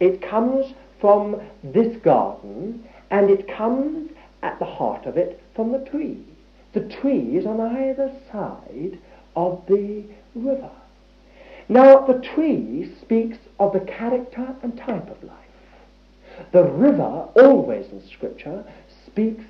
[0.00, 4.10] It comes from this garden, and it comes
[4.42, 6.18] at the heart of it from the tree.
[6.72, 8.98] The tree is on either side
[9.36, 10.02] of the
[10.34, 10.70] river.
[11.68, 15.36] Now, the tree speaks of the character and type of life.
[16.52, 18.64] The river, always in Scripture,
[19.06, 19.44] speaks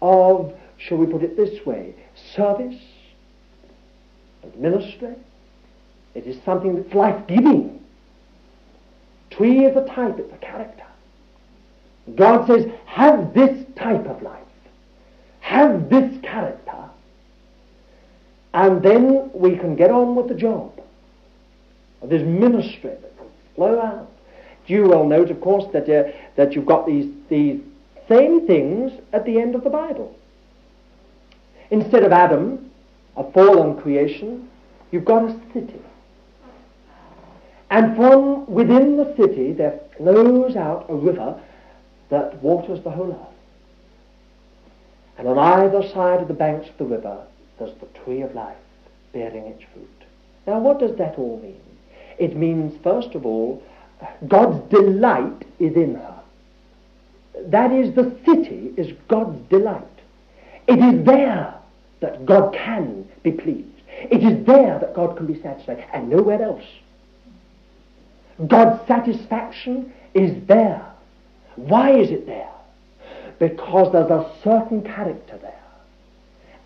[0.00, 1.94] of, shall we put it this way,
[2.34, 2.80] service
[4.42, 5.14] and ministry.
[6.14, 7.78] It is something that's life-giving.
[9.30, 10.84] Tree is a type, it's a character.
[12.14, 14.38] God says, have this type of life.
[15.40, 16.72] Have this character.
[18.54, 20.80] And then we can get on with the job.
[22.02, 24.10] There's ministry that can flow out.
[24.66, 27.60] You will note, of course, that, uh, that you've got these, these
[28.08, 30.16] same things at the end of the Bible.
[31.70, 32.70] Instead of Adam,
[33.16, 34.48] a fallen creation,
[34.90, 35.80] you've got a city.
[37.70, 41.40] And from within the city there flows out a river
[42.12, 43.34] that waters the whole earth.
[45.16, 47.24] And on either side of the banks of the river
[47.58, 48.56] there's the tree of life
[49.12, 49.88] bearing its fruit.
[50.46, 51.60] Now what does that all mean?
[52.18, 53.62] It means, first of all,
[54.28, 56.20] God's delight is in her.
[57.46, 59.82] That is, the city is God's delight.
[60.68, 61.54] It is there
[62.00, 63.68] that God can be pleased.
[63.88, 66.64] It is there that God can be satisfied, and nowhere else.
[68.46, 70.91] God's satisfaction is there.
[71.56, 72.50] Why is it there?
[73.38, 75.58] Because there's a certain character there.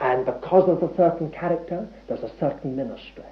[0.00, 3.24] And because there's a certain character, there's a certain ministry.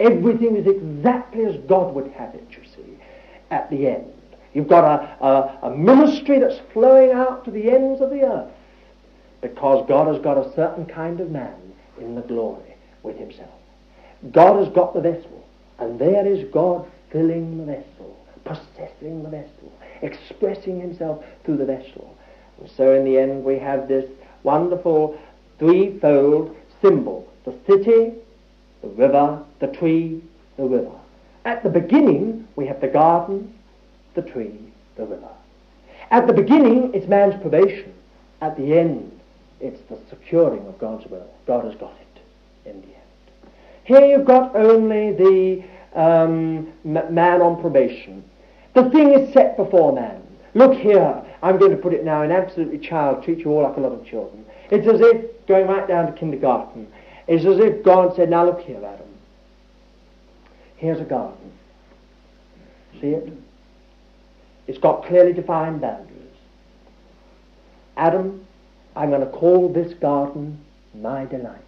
[0.00, 2.98] Everything is exactly as God would have it, you see,
[3.50, 4.12] at the end.
[4.54, 8.50] You've got a, a, a ministry that's flowing out to the ends of the earth
[9.40, 11.54] because God has got a certain kind of man
[12.00, 13.50] in the glory with himself.
[14.32, 15.44] God has got the vessel,
[15.78, 19.72] and there is God filling the vessel, possessing the vessel,
[20.02, 22.16] expressing himself through the vessel.
[22.60, 24.04] And so in the end we have this
[24.42, 25.18] wonderful
[25.58, 27.28] threefold symbol.
[27.44, 28.14] The city,
[28.82, 30.22] the river, the tree,
[30.56, 30.92] the river.
[31.44, 33.54] At the beginning we have the garden,
[34.14, 34.58] the tree,
[34.96, 35.28] the river.
[36.10, 37.92] At the beginning it's man's probation.
[38.40, 39.18] At the end
[39.60, 41.28] it's the securing of God's will.
[41.46, 42.70] God has got it.
[42.70, 42.94] in the end.
[43.84, 45.64] Here you've got only the
[45.94, 48.24] um, man on probation.
[48.74, 50.22] The thing is set before man.
[50.54, 53.76] Look here, I'm going to put it now in absolutely child, treat you all like
[53.76, 54.44] a lot of children.
[54.70, 56.88] It's as if, going right down to kindergarten,
[57.26, 59.06] it's as if God said, now look here, Adam.
[60.76, 61.52] Here's a garden.
[63.00, 63.32] See it?
[64.66, 66.14] It's got clearly defined boundaries.
[67.96, 68.46] Adam,
[68.94, 70.60] I'm going to call this garden
[70.94, 71.60] my delight.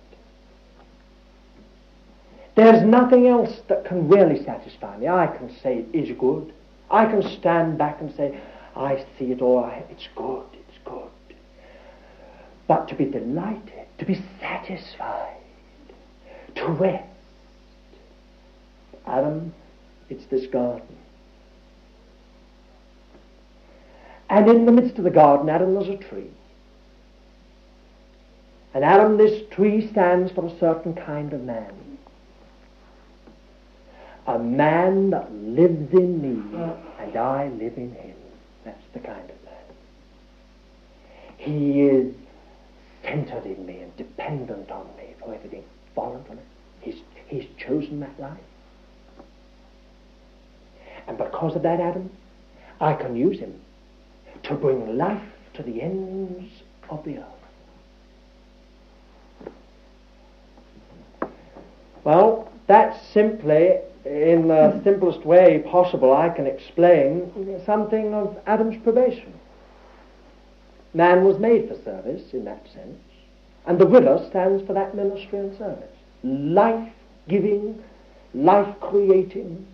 [2.61, 5.08] There's nothing else that can really satisfy me.
[5.08, 6.52] I can say it is good.
[6.90, 8.38] I can stand back and say,
[8.76, 9.64] I see it all.
[9.88, 10.44] It's good.
[10.52, 11.08] It's good.
[12.68, 15.38] But to be delighted, to be satisfied,
[16.56, 17.08] to rest.
[19.06, 19.54] Adam,
[20.11, 20.98] it's this garden.
[24.28, 26.30] And in the midst of the garden, Adam, there's a tree.
[28.74, 31.72] And Adam, this tree stands for a certain kind of man.
[34.31, 36.41] A man that lives in me
[37.01, 38.14] and I live in him.
[38.64, 39.55] That's the kind of man.
[41.37, 42.14] He is
[43.03, 45.64] centered in me and dependent on me for everything
[45.97, 46.39] voluntary.
[46.81, 46.95] He's,
[47.26, 48.39] he's chosen that life.
[51.09, 52.09] And because of that, Adam,
[52.81, 53.61] I can use him
[54.45, 56.53] to bring life to the ends
[56.89, 57.26] of the earth.
[62.05, 69.32] Well, that's simply, in the simplest way possible, I can explain something of Adam's probation.
[70.94, 72.98] Man was made for service in that sense,
[73.66, 75.96] and the river stands for that ministry and service.
[76.24, 76.92] Life
[77.28, 77.82] giving,
[78.34, 79.66] life creating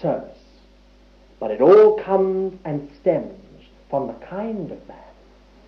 [0.00, 0.38] service.
[1.38, 3.38] But it all comes and stems
[3.90, 4.96] from the kind of man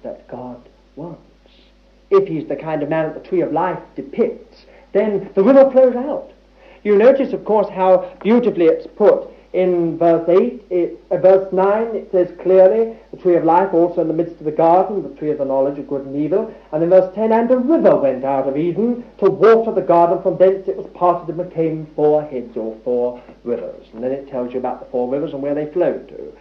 [0.02, 1.20] that God wants.
[2.10, 5.70] If he's the kind of man that the tree of life depicts, then the river
[5.70, 6.32] flows out.
[6.88, 11.94] You notice, of course, how beautifully it's put in verse 8, it, uh, verse 9,
[11.94, 15.14] it says clearly, the tree of life also in the midst of the garden, the
[15.20, 16.50] tree of the knowledge of good and evil.
[16.72, 20.22] And in verse 10, and a river went out of Eden to water the garden.
[20.22, 23.86] From thence it was parted and became four heads or four rivers.
[23.92, 26.32] And then it tells you about the four rivers and where they flowed to,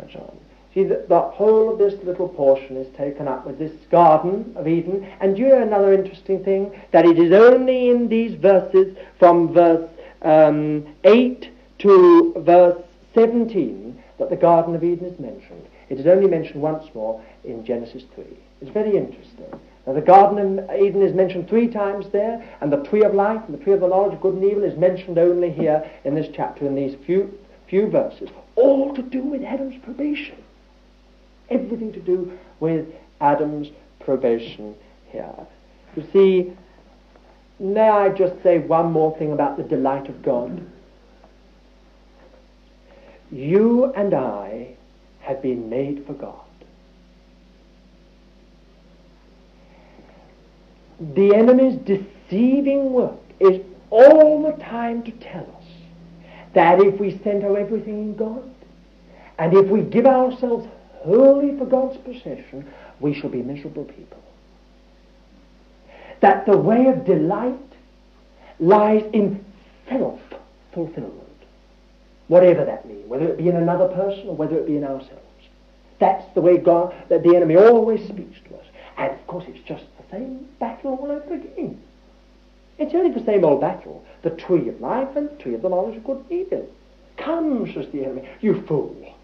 [0.00, 0.47] and so on.
[0.78, 4.68] See, the, the whole of this little portion is taken up with this Garden of
[4.68, 5.04] Eden.
[5.18, 6.70] And you know another interesting thing?
[6.92, 9.90] That it is only in these verses from verse
[10.22, 12.80] um, 8 to verse
[13.12, 15.66] 17 that the Garden of Eden is mentioned.
[15.88, 18.24] It is only mentioned once more in Genesis 3.
[18.60, 19.50] It's very interesting.
[19.84, 23.42] Now, the Garden of Eden is mentioned three times there, and the tree of life
[23.48, 26.14] and the tree of the knowledge of good and evil is mentioned only here in
[26.14, 28.28] this chapter, in these few, few verses.
[28.54, 30.36] All to do with Adam's probation.
[31.50, 32.86] Everything to do with
[33.20, 33.68] Adam's
[34.00, 34.74] probation
[35.10, 35.34] here.
[35.96, 36.52] You see,
[37.58, 40.64] may I just say one more thing about the delight of God?
[43.30, 44.74] You and I
[45.20, 46.34] have been made for God.
[51.00, 55.64] The enemy's deceiving work is all the time to tell us
[56.54, 58.42] that if we center everything in God,
[59.38, 60.66] and if we give ourselves
[61.04, 62.66] wholly for God's possession,
[63.00, 64.22] we shall be miserable people.
[66.20, 67.54] That the way of delight
[68.58, 69.44] lies in
[69.88, 71.14] self-fulfillment,
[72.26, 75.22] whatever that means, whether it be in another person or whether it be in ourselves.
[76.00, 78.66] That's the way God, that the enemy always speaks to us.
[78.96, 81.80] And of course it's just the same battle all over again.
[82.78, 84.04] It's only the same old battle.
[84.22, 86.68] The tree of life and the tree of the knowledge of good and evil.
[87.16, 89.14] Come, says the enemy, you fool.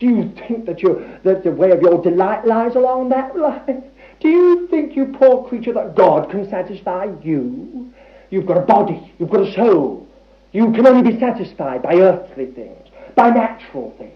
[0.00, 3.84] Do you think that, you, that the way of your delight lies along that line?
[4.20, 7.92] Do you think, you poor creature, that God can satisfy you?
[8.30, 10.08] You've got a body, you've got a soul.
[10.52, 14.14] You can only be satisfied by earthly things, by natural things.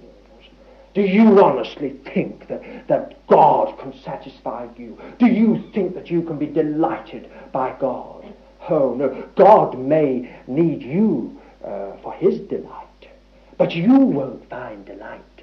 [0.95, 4.99] Do you honestly think that, that God can satisfy you?
[5.18, 8.32] Do you think that you can be delighted by God?
[8.70, 9.28] Oh, no.
[9.37, 13.09] God may need you uh, for his delight,
[13.59, 15.34] but you won't find delight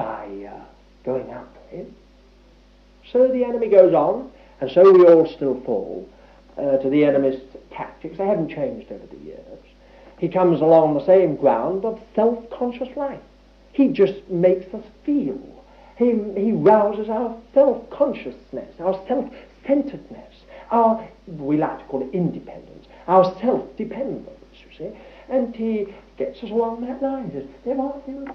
[0.00, 0.64] by uh,
[1.04, 1.94] going to him.
[3.12, 4.30] So the enemy goes on,
[4.60, 6.08] and so we all still fall
[6.56, 7.40] uh, to the enemy's
[7.70, 8.16] tactics.
[8.16, 9.58] They haven't changed over the years.
[10.18, 13.20] He comes along the same ground of self-conscious life.
[13.72, 15.38] He just makes us feel.
[15.96, 20.34] He, he rouses our self-consciousness, our self-centeredness,
[20.70, 24.30] our, we like to call it independence, our self-dependence,
[24.64, 24.98] you see.
[25.28, 27.30] And he gets us along that line.
[27.30, 28.26] He says, there are you,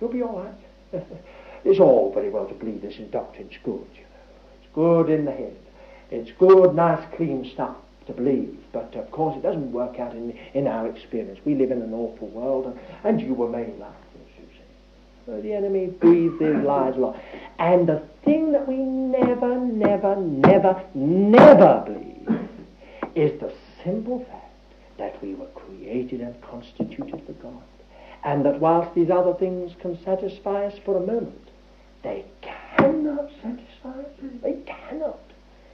[0.00, 0.63] you'll be all right.
[1.64, 4.60] it's all very well to believe this in doctrine's good, you know.
[4.62, 5.56] It's good in the head.
[6.10, 7.76] It's good, nice, clean stuff.
[8.06, 8.58] to believe.
[8.72, 11.40] But of course, it doesn't work out in, in our experience.
[11.44, 15.26] We live in an awful world, and, and you were made like this, you see.
[15.26, 17.20] So the enemy breathes his lies along.
[17.58, 22.48] And the thing that we never, never, never, never believe
[23.14, 24.40] is the simple fact
[24.98, 27.62] that we were created and constituted for God.
[28.24, 31.48] And that whilst these other things can satisfy us for a moment,
[32.02, 34.10] they cannot satisfy us.
[34.42, 35.20] They cannot.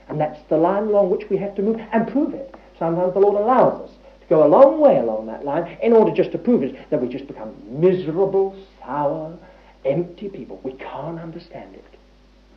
[0.09, 2.53] And that's the line along which we have to move and prove it.
[2.77, 6.13] Sometimes the Lord allows us to go a long way along that line in order
[6.13, 9.37] just to prove it that we just become miserable, sour,
[9.85, 10.59] empty people.
[10.63, 11.85] We can't understand it.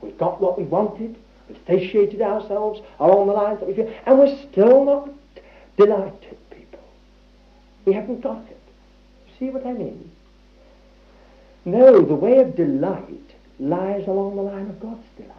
[0.00, 1.16] We've got what we wanted.
[1.48, 5.10] We've satiated ourselves along the lines that we feel, and we're still not
[5.76, 6.80] delighted people.
[7.84, 8.58] We haven't got it.
[9.44, 10.10] See what I mean?
[11.66, 15.36] No, the way of delight lies along the line of God's delight.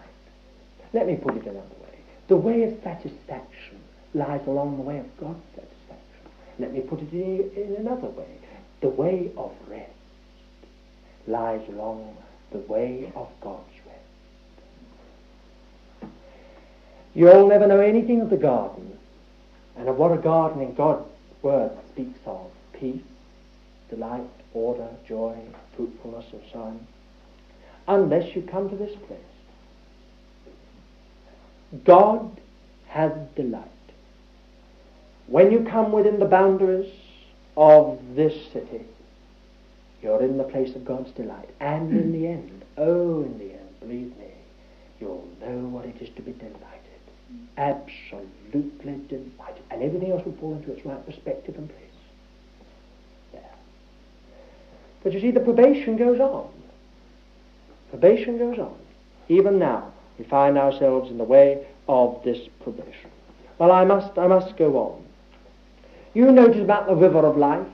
[0.93, 1.97] Let me put it another way.
[2.27, 3.79] The way of satisfaction
[4.13, 6.29] lies along the way of God's satisfaction.
[6.59, 8.27] Let me put it in, in another way.
[8.81, 9.89] The way of rest
[11.25, 12.15] lies along
[12.51, 16.11] the way of God's rest.
[17.15, 18.99] You'll never know anything of the garden
[19.75, 21.09] and of what a garden in God's
[21.41, 22.51] word speaks of.
[22.73, 23.01] Peace,
[23.89, 25.37] delight, order, joy,
[25.75, 26.87] fruitfulness, and so on,
[27.87, 29.19] unless you come to this place.
[31.83, 32.39] God
[32.87, 33.63] has delight.
[35.27, 36.93] When you come within the boundaries
[37.57, 38.85] of this city,
[40.01, 41.49] you're in the place of God's delight.
[41.59, 44.31] And in the end, oh, in the end, believe me,
[44.99, 46.61] you'll know what it is to be delighted.
[47.57, 49.63] Absolutely delighted.
[49.71, 51.81] And everything else will fall into its right perspective and place.
[53.33, 53.41] There.
[55.05, 56.49] But you see, the probation goes on.
[57.91, 58.75] Probation goes on.
[59.29, 63.11] Even now, we find ourselves in the way of this probation.
[63.59, 65.05] Well, I must, I must go on.
[66.15, 67.67] You notice about the river of life,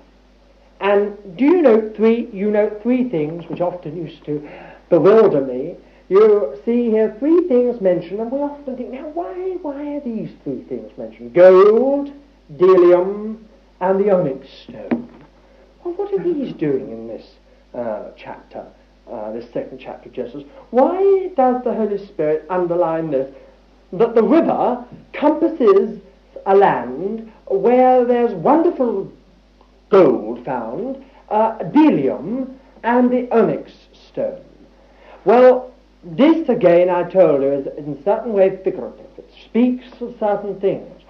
[0.81, 2.27] and do you note three?
[2.33, 4.45] You note three things which often used to
[4.89, 5.77] bewilder me.
[6.09, 10.31] You see here three things mentioned, and we often think, now why, why are these
[10.43, 11.33] three things mentioned?
[11.33, 12.11] Gold,
[12.57, 13.37] bdellium,
[13.79, 15.20] and the onyx stone.
[15.83, 17.25] Well, what are these doing in this
[17.73, 18.65] uh, chapter?
[19.11, 23.33] uh, this second chapter of Genesis, why does the Holy Spirit underline this?
[23.93, 25.99] That the river compasses
[26.45, 29.11] a land where there's wonderful
[29.89, 33.73] gold found, uh, bdellium, and the onyx
[34.09, 34.43] stone.
[35.25, 35.73] Well,
[36.03, 39.05] this again, I told you, is in certain way figurative.
[39.17, 41.03] It speaks of certain things.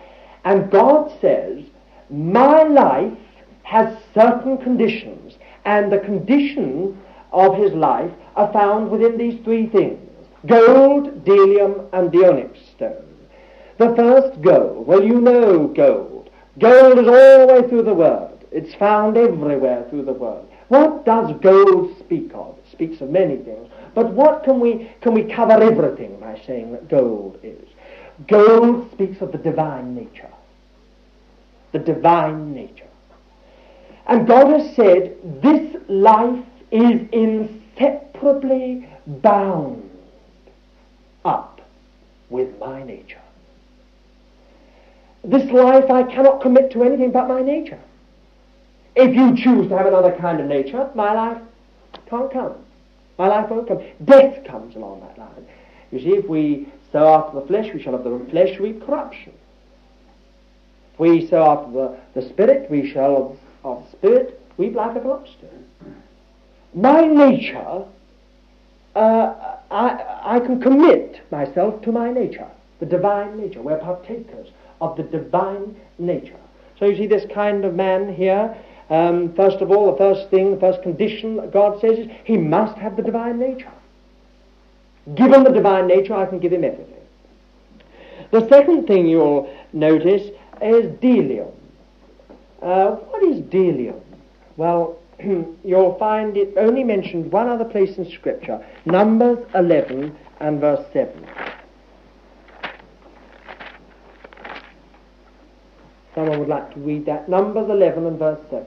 [0.43, 1.63] And God says,
[2.09, 3.17] my life
[3.71, 7.01] has certain conditions, and the condition
[7.31, 9.97] of his life are found within these three things
[10.45, 13.05] gold, bdellium, and the onyx stone.
[13.77, 14.85] The first gold.
[14.87, 16.29] Well, you know gold.
[16.59, 20.51] Gold is all the way through the world, It's found everywhere through the world.
[20.67, 22.57] What does gold speak of?
[22.57, 23.69] It speaks of many things.
[23.95, 27.69] But what can we, can we cover everything by saying that gold is?
[28.27, 30.33] Gold speaks of the divine nature.
[31.71, 32.90] The divine nature.
[34.11, 39.89] And God has said, this life is inseparably bound
[41.23, 41.61] up
[42.29, 43.21] with my nature.
[45.23, 47.79] This life I cannot commit to anything but my nature.
[48.97, 51.41] If you choose to have another kind of nature, my life
[52.09, 52.55] can't come.
[53.17, 53.81] My life won't come.
[54.03, 55.47] Death comes along that line.
[55.93, 59.31] You see, if we sow after the flesh, we shall have the flesh reap corruption.
[60.95, 65.65] If we sow after the, the spirit, we shall of the spirit reap life everlasting
[66.73, 67.85] my nature,
[68.95, 72.47] uh, I, I can commit myself to my nature,
[72.79, 73.61] the divine nature.
[73.61, 74.49] We're partakers
[74.79, 76.37] of the divine nature.
[76.79, 78.55] So you see this kind of man here,
[78.89, 82.37] um, first of all, the first thing, the first condition that God says is he
[82.37, 83.71] must have the divine nature.
[85.15, 86.95] Given the divine nature, I can give him everything.
[88.31, 90.23] The second thing you'll notice
[90.61, 91.51] is bdellium.
[92.61, 93.99] Uh, what is bdellium?
[94.57, 94.99] Well,
[95.63, 101.27] you'll find it only mentioned one other place in Scripture, Numbers 11 and verse 7.
[106.13, 107.29] Someone would like to read that.
[107.29, 108.65] Numbers 11 and verse 7.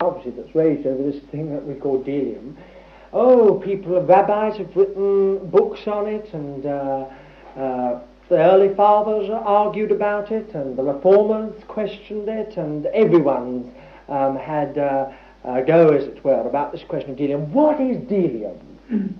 [0.00, 2.56] Obviously, that's raised over this thing that we call bdellium.
[3.12, 7.06] Oh, people, rabbis have written books on it, and uh,
[7.56, 8.00] uh,
[8.32, 13.70] the early fathers argued about it, and the reformers questioned it, and everyone
[14.08, 15.12] um, had uh,
[15.44, 17.46] uh, go, as it were, about this question of bdellium.
[17.48, 18.56] What is bdellium?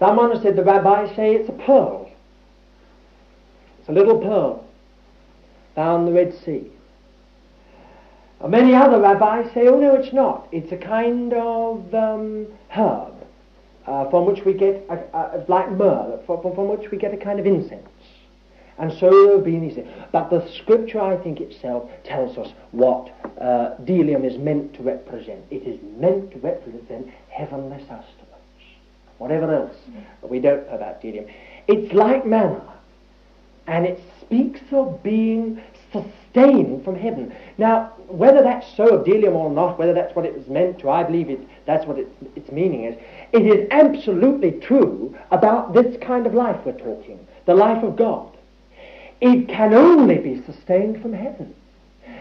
[0.00, 2.10] Someone said the rabbis say it's a pearl.
[3.78, 4.66] It's a little pearl
[5.76, 6.72] found in the Red Sea.
[8.40, 10.48] And many other rabbis say, oh no, it's not.
[10.50, 13.19] It's a kind of um, herb
[13.86, 17.16] uh, from which we get, a, a, like myrrh, from, from which we get a
[17.16, 17.88] kind of incense.
[18.78, 19.92] And so being these things.
[20.10, 25.44] But the scripture, I think itself, tells us what uh, bdellium is meant to represent.
[25.50, 28.06] It is meant to represent heavenly sustenance.
[29.18, 29.76] Whatever else
[30.22, 31.30] we don't know about bdellium.
[31.68, 32.62] It's like manna,
[33.66, 35.60] and it speaks of being
[35.92, 37.34] sustained from heaven.
[37.58, 40.88] Now, whether that's so of bdellium or not, whether that's what it was meant to,
[40.90, 42.96] I believe it, that's what it, its meaning is.
[43.32, 48.36] It is absolutely true about this kind of life we're talking, the life of God.
[49.20, 51.54] It can only be sustained from heaven.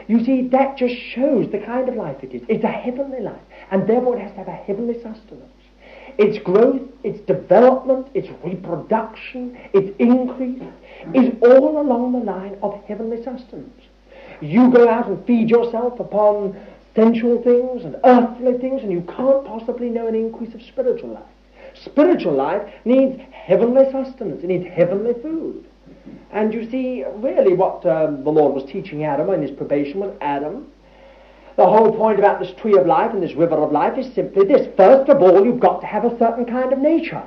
[0.08, 2.42] You see, that just shows the kind of life it is.
[2.48, 3.42] It's a heavenly life,
[3.72, 5.54] and therefore it has to have a heavenly sustenance.
[6.18, 10.62] Its growth, its development, its reproduction, its increase
[11.14, 13.82] is all along the line of heavenly sustenance.
[14.42, 16.60] You go out and feed yourself upon
[16.96, 21.24] sensual things and earthly things, and you can't possibly know an increase of spiritual life.
[21.84, 25.66] Spiritual life needs heavenly sustenance, it needs heavenly food.
[26.32, 30.16] And you see, really, what um, the Lord was teaching Adam in his probation was
[30.22, 30.68] Adam.
[31.56, 34.46] The whole point about this tree of life and this river of life is simply
[34.46, 34.68] this.
[34.78, 37.24] First of all, you've got to have a certain kind of nature.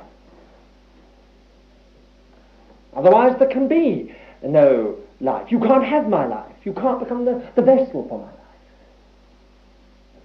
[2.95, 5.51] Otherwise, there can be no life.
[5.51, 6.55] You can't have my life.
[6.63, 8.42] You can't become the, the vessel for my life.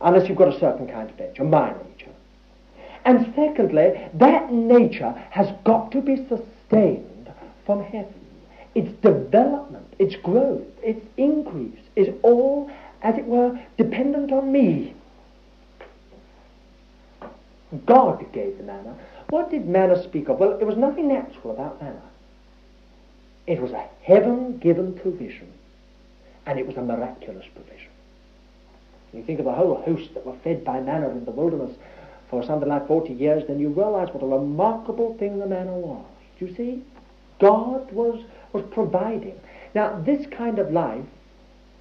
[0.00, 2.12] Unless you've got a certain kind of nature, my nature.
[3.04, 7.32] And secondly, that nature has got to be sustained
[7.64, 8.14] from heaven.
[8.74, 12.70] Its development, its growth, its increase is all,
[13.02, 14.94] as it were, dependent on me.
[17.86, 18.96] God gave the manna.
[19.30, 20.38] What did manna speak of?
[20.38, 22.00] Well, there was nothing natural about manna.
[23.46, 25.52] It was a heaven given provision,
[26.46, 27.90] and it was a miraculous provision.
[29.12, 31.76] You think of the whole host that were fed by manna in the wilderness
[32.28, 36.04] for something like 40 years, then you realize what a remarkable thing the manna was.
[36.38, 36.82] Do you see?
[37.40, 39.38] God was, was providing.
[39.74, 41.04] Now, this kind of life,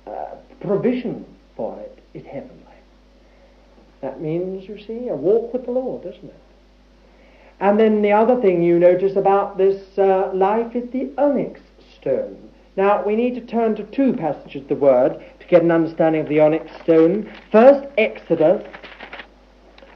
[0.06, 1.26] uh, provision
[1.56, 2.54] for it is heavenly.
[4.02, 6.42] That means, you see, a walk with the Lord, doesn't it?
[7.60, 11.60] And then the other thing you notice about this uh, life is the onyx
[12.00, 12.50] stone.
[12.76, 16.22] Now, we need to turn to two passages of the Word to get an understanding
[16.22, 17.32] of the onyx stone.
[17.52, 18.64] First, Exodus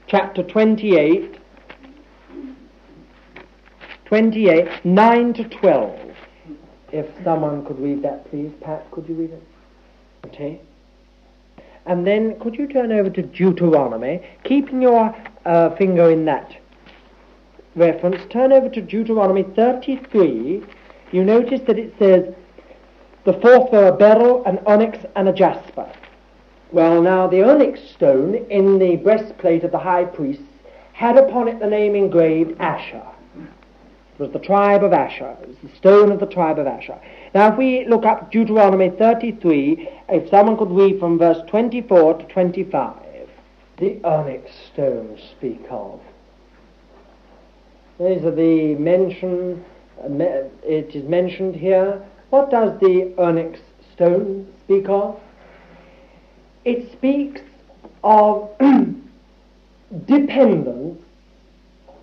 [0.08, 1.40] chapter 28,
[4.06, 6.00] 28, 9 to 12.
[6.92, 8.52] If someone could read that, please.
[8.62, 9.44] Pat, could you read it?
[10.26, 10.62] Okay.
[11.86, 16.56] And then could you turn over to Deuteronomy, keeping your uh, finger in that
[17.76, 20.64] reference, turn over to Deuteronomy 33.
[21.12, 22.36] You notice that it says,
[23.24, 25.92] the fourth were a beryl, an onyx, and a jasper.
[26.72, 30.42] Well, now, the onyx stone in the breastplate of the high priest
[30.94, 33.06] had upon it the name engraved Asher.
[33.36, 35.36] It was the tribe of Asher.
[35.42, 37.00] It was the stone of the tribe of Asher.
[37.34, 42.26] Now, if we look up Deuteronomy 33, if someone could read from verse 24 to
[42.26, 42.96] 25.
[43.78, 46.00] The onyx stone speak of.
[48.00, 49.66] These are the mention,
[50.04, 50.08] uh,
[50.64, 52.02] it is mentioned here.
[52.32, 53.60] What does the onyx
[53.94, 55.20] stone speak of?
[56.66, 57.42] It speaks
[58.04, 58.50] of
[60.06, 61.02] dependence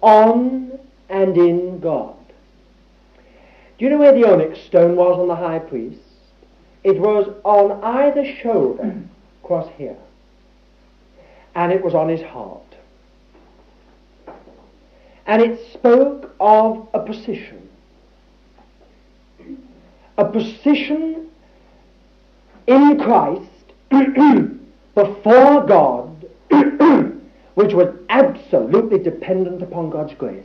[0.00, 2.14] on and in God.
[3.78, 6.00] Do you know where the onyx stone was on the high priest?
[6.84, 8.94] It was on either shoulder,
[9.42, 9.96] across here,
[11.54, 12.62] and it was on his heart
[15.28, 17.67] and it spoke of a position.
[20.18, 21.28] A position
[22.66, 23.42] in Christ
[24.94, 26.26] before God,
[27.54, 30.44] which was absolutely dependent upon God's grace.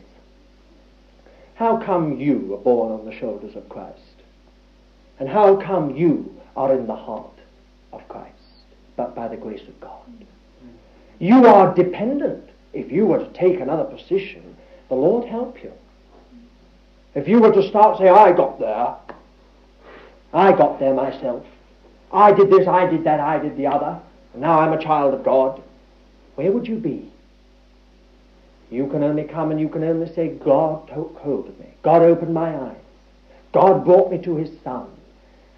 [1.56, 4.00] How come you are born on the shoulders of Christ?
[5.20, 7.40] And how come you are in the heart
[7.92, 8.34] of Christ?
[8.96, 10.26] But by the grace of God.
[11.20, 12.50] You are dependent.
[12.74, 14.56] If you were to take another position,
[14.90, 15.72] the Lord help you.
[17.16, 18.96] If you were to start saying, I got there,
[20.34, 21.46] I got there myself,
[22.12, 24.00] I did this, I did that, I did the other,
[24.34, 25.62] and now I'm a child of God,
[26.36, 27.12] where would you be?
[28.72, 31.68] You can only come and you can only say, God took hold of me.
[31.84, 32.78] God opened my eyes.
[33.52, 34.88] God brought me to his Son.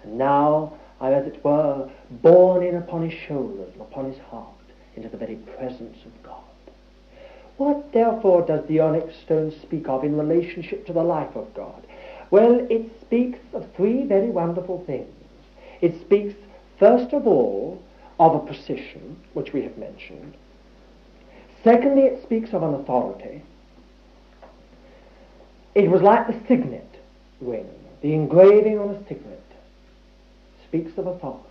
[0.02, 4.48] And now I'm, as it were, borne in upon his shoulders and upon his heart
[4.96, 6.42] into the very presence of God.
[7.56, 11.85] What, therefore, does the onyx stone speak of in relationship to the life of God?
[12.30, 15.12] Well, it speaks of three very wonderful things.
[15.80, 16.34] It speaks,
[16.78, 17.82] first of all,
[18.18, 20.34] of a position, which we have mentioned.
[21.62, 23.42] Secondly, it speaks of an authority.
[25.74, 26.88] It was like the signet
[27.40, 27.68] ring,
[28.02, 29.42] the engraving on a signet,
[30.66, 31.42] speaks of authority.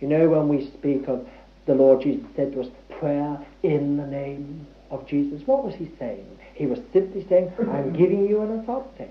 [0.00, 1.28] You know, when we speak of
[1.66, 2.68] the Lord Jesus said to us,
[2.98, 6.26] prayer in the name of Jesus, what was he saying?
[6.54, 9.10] He was simply saying, I'm giving you an authority.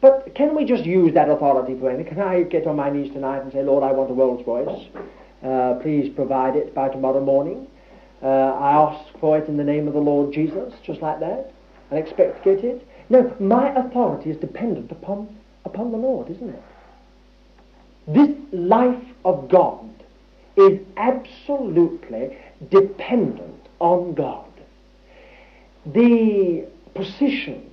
[0.00, 2.14] But can we just use that authority for anything?
[2.14, 4.86] Can I get on my knees tonight and say, Lord, I want a Rolls Royce.
[5.42, 7.66] Uh, please provide it by tomorrow morning.
[8.22, 11.52] Uh, I ask for it in the name of the Lord Jesus, just like that,
[11.90, 12.86] and expect to get it.
[13.08, 16.62] No, my authority is dependent upon, upon the Lord, isn't it?
[18.08, 19.88] This life of God
[20.56, 22.36] is absolutely
[22.70, 24.44] dependent on God.
[25.84, 27.70] The position,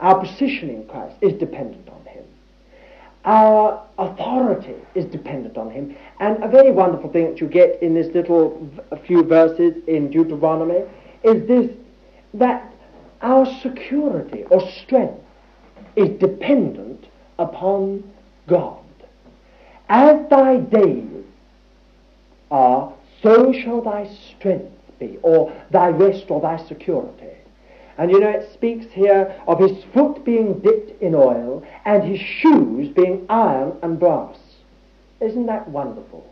[0.00, 2.24] our position in Christ is dependent on Him.
[3.24, 5.96] Our authority is dependent on Him.
[6.20, 8.68] And a very wonderful thing that you get in this little
[9.06, 10.84] few verses in Deuteronomy
[11.22, 11.70] is this,
[12.34, 12.72] that
[13.20, 15.22] our security or strength
[15.96, 17.06] is dependent
[17.38, 18.10] upon
[18.46, 18.78] God.
[19.88, 21.24] As thy days
[22.50, 22.92] are,
[23.22, 27.36] so shall thy strength be, or thy rest or thy security.
[27.98, 32.20] And you know, it speaks here of his foot being dipped in oil and his
[32.20, 34.38] shoes being iron and brass.
[35.20, 36.26] Isn't that wonderful?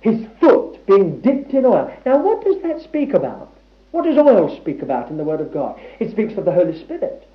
[0.00, 1.92] His foot being dipped in oil.
[2.06, 3.52] Now, what does that speak about?
[3.90, 5.78] What does oil speak about in the Word of God?
[5.98, 7.28] It speaks of the Holy Spirit.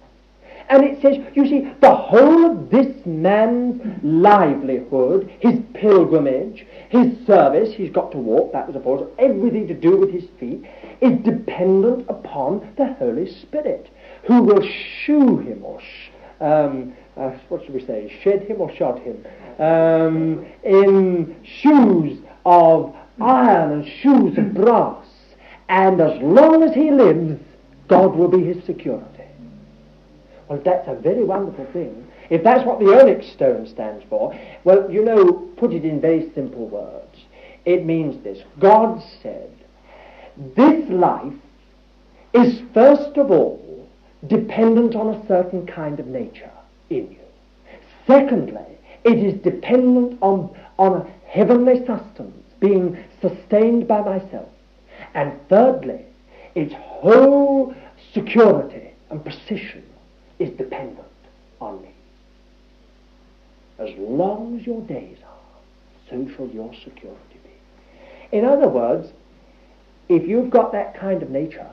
[0.70, 7.74] And it says, you see, the whole of this man's livelihood, his pilgrimage, his service,
[7.74, 10.64] he's got to walk backwards and forwards, everything to do with his feet,
[11.04, 13.90] is dependent upon the Holy Spirit,
[14.26, 14.62] who will
[15.06, 19.26] shoe him or, sh- um, uh, what should we say, shed him or shod him,
[19.60, 25.06] um, in shoes of iron and shoes of brass.
[25.70, 27.40] And as long as he lives,
[27.88, 29.10] God will be his security.
[30.48, 32.08] Well, that's a very wonderful thing.
[32.30, 36.32] If that's what the onyx stone stands for, well, you know, put it in very
[36.34, 37.26] simple words.
[37.66, 38.40] It means this.
[38.60, 39.53] God said,
[40.56, 41.34] this life
[42.34, 43.88] is first of all
[44.28, 46.52] dependent on a certain kind of nature
[46.90, 47.18] in you.
[48.08, 48.66] Secondly,
[49.04, 54.50] it is dependent on, on a heavenly sustenance, being sustained by myself.
[55.14, 56.06] And thirdly,
[56.56, 57.76] its whole
[58.14, 59.84] security and precision
[60.40, 61.00] is dependent
[61.60, 61.90] on me.
[63.80, 68.38] As long as your days are, so shall your security be.
[68.38, 69.12] In other words,
[70.10, 71.70] if you've got that kind of nature,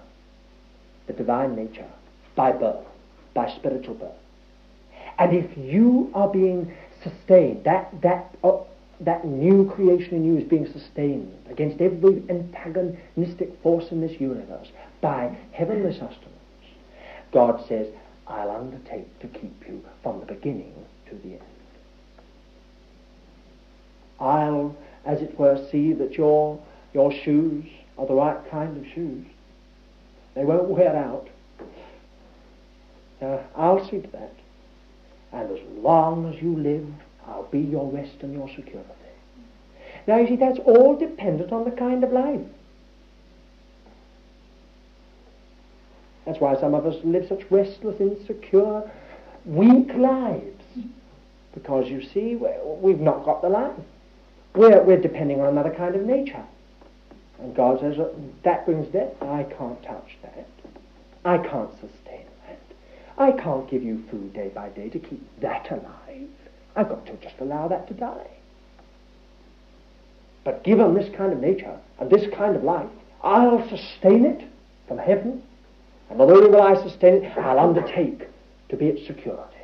[1.06, 1.88] the divine nature,
[2.34, 2.86] by birth,
[3.34, 4.12] by spiritual birth,
[5.18, 6.72] and if you are being
[7.02, 8.58] sustained, that, that, uh,
[9.00, 14.68] that new creation in you is being sustained against every antagonistic force in this universe
[15.00, 16.26] by heavenly sustenance,
[17.32, 17.86] God says,
[18.26, 20.72] I'll undertake to keep you from the beginning
[21.08, 21.42] to the end.
[24.20, 26.62] I'll, as it were, see that your,
[26.92, 27.64] your shoes
[28.00, 29.26] are the right kind of shoes.
[30.34, 31.28] They won't wear out.
[33.20, 34.32] Uh, I'll see to that.
[35.32, 36.88] And as long as you live,
[37.26, 38.88] I'll be your rest and your security.
[40.06, 42.40] Now, you see, that's all dependent on the kind of life.
[46.24, 48.90] That's why some of us live such restless, insecure,
[49.44, 50.62] weak lives.
[51.52, 52.36] Because, you see,
[52.80, 53.76] we've not got the life.
[54.54, 56.44] We're, we're depending on another kind of nature.
[57.40, 57.96] And God says,
[58.44, 59.14] that brings death.
[59.22, 60.48] I can't touch that.
[61.24, 62.60] I can't sustain that.
[63.18, 66.28] I can't give you food day by day to keep that alive.
[66.76, 68.30] I've got to just allow that to die.
[70.44, 72.88] But given this kind of nature and this kind of life,
[73.22, 74.46] I'll sustain it
[74.88, 75.42] from heaven.
[76.08, 78.26] And not only will I sustain it, I'll undertake
[78.68, 79.56] to be its security.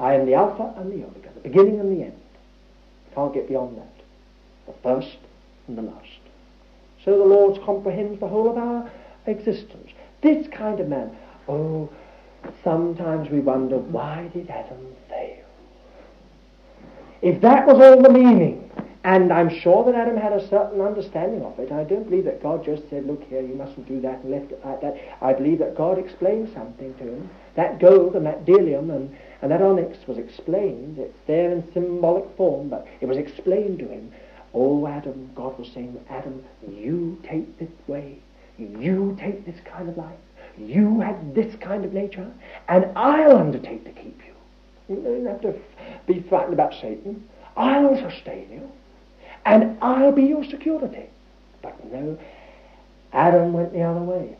[0.00, 2.20] I am the Alpha and the Omega, the beginning and the end.
[3.14, 3.92] Can't get beyond that.
[4.66, 5.18] The first
[5.66, 6.17] and the last.
[7.08, 8.90] So the Lord comprehends the whole of our
[9.24, 9.92] existence.
[10.20, 11.16] This kind of man.
[11.48, 11.88] Oh,
[12.62, 15.42] sometimes we wonder, why did Adam fail?
[17.22, 18.70] If that was all the meaning,
[19.04, 22.42] and I'm sure that Adam had a certain understanding of it, I don't believe that
[22.42, 24.98] God just said, look here, you mustn't do that, and left it like that.
[25.22, 27.30] I believe that God explained something to him.
[27.54, 30.98] That gold and that bdellium and, and that onyx was explained.
[30.98, 34.12] It's there in symbolic form, but it was explained to him.
[34.54, 38.18] Oh, Adam, God was saying, Adam, you take this way.
[38.58, 40.18] You take this kind of life.
[40.58, 42.30] You have this kind of nature,
[42.68, 44.96] and I'll undertake to keep you.
[44.96, 45.54] You don't have to
[46.06, 47.28] be frightened about Satan.
[47.56, 48.70] I'll sustain you,
[49.44, 51.06] and I'll be your security.
[51.62, 52.18] But no,
[53.12, 54.36] Adam went the other way.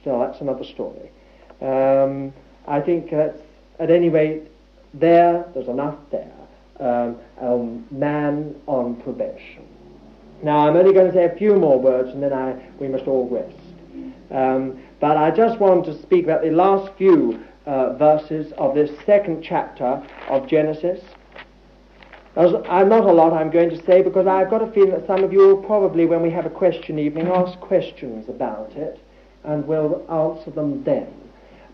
[0.00, 1.10] Still, that's another story.
[1.60, 2.32] Um,
[2.66, 3.40] I think that's,
[3.78, 4.44] at any rate,
[4.94, 6.37] there, there's enough there.
[6.80, 7.56] Um, a
[7.92, 9.66] man on probation.
[10.42, 13.06] Now, I'm only going to say a few more words, and then I, we must
[13.08, 13.58] all rest.
[14.30, 18.90] Um, but I just want to speak about the last few uh, verses of this
[19.04, 21.00] second chapter of Genesis.
[22.36, 25.24] I'm not a lot I'm going to say because I've got a feeling that some
[25.24, 29.00] of you will probably, when we have a question evening, ask questions about it,
[29.42, 31.12] and we'll answer them then.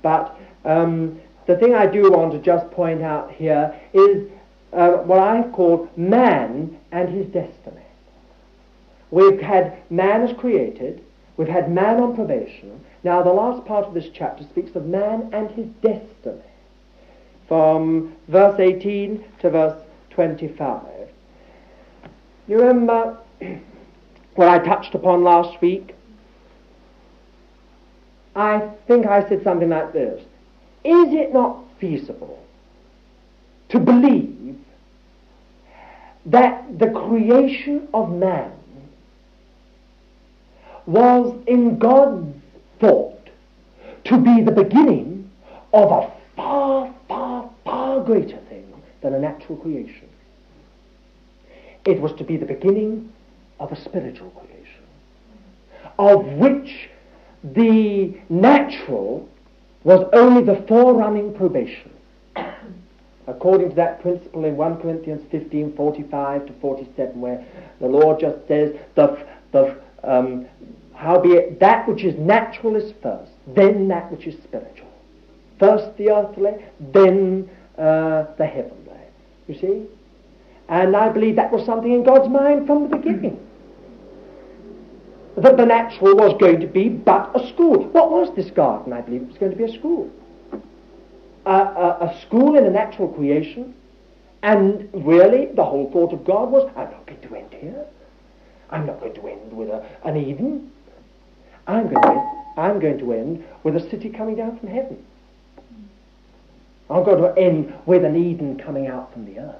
[0.02, 4.30] But um, the thing I do want to just point out here is
[4.74, 7.82] uh, what I've called man and his destiny.
[9.10, 11.02] We've had man as created,
[11.36, 12.84] we've had man on probation.
[13.04, 16.42] Now, the last part of this chapter speaks of man and his destiny,
[17.46, 20.82] from verse 18 to verse 25.
[22.48, 23.18] You remember
[24.34, 25.94] what I touched upon last week?
[28.34, 30.20] I think I said something like this.
[30.82, 32.42] Is it not feasible
[33.68, 34.58] to believe
[36.26, 38.52] that the creation of man
[40.86, 42.34] was in God's
[42.80, 43.28] thought
[44.04, 45.30] to be the beginning
[45.72, 50.08] of a far, far, far greater thing than a natural creation.
[51.84, 53.12] It was to be the beginning
[53.60, 54.82] of a spiritual creation,
[55.98, 56.88] of which
[57.42, 59.28] the natural
[59.84, 61.90] was only the forerunning probation.
[63.26, 67.44] According to that principle in 1 Corinthians 15, 45 to 47, where
[67.80, 70.46] the Lord just says, the, the, um,
[70.94, 74.88] howbeit that which is natural is first, then that which is spiritual.
[75.58, 76.52] First the earthly,
[76.92, 77.48] then
[77.78, 78.84] uh, the heavenly.
[79.48, 79.86] You see?
[80.68, 83.40] And I believe that was something in God's mind from the beginning.
[85.36, 87.84] That the natural was going to be but a school.
[87.88, 88.92] What was this garden?
[88.92, 90.10] I believe it was going to be a school.
[91.46, 93.74] A, a school in a natural creation.
[94.42, 97.86] And really, the whole thought of God was, I'm not going to end here.
[98.70, 100.70] I'm not going to end with a, an Eden.
[101.66, 102.22] I'm going, to end,
[102.58, 105.02] I'm going to end with a city coming down from heaven.
[106.90, 109.56] I'm going to end with an Eden coming out from the earth.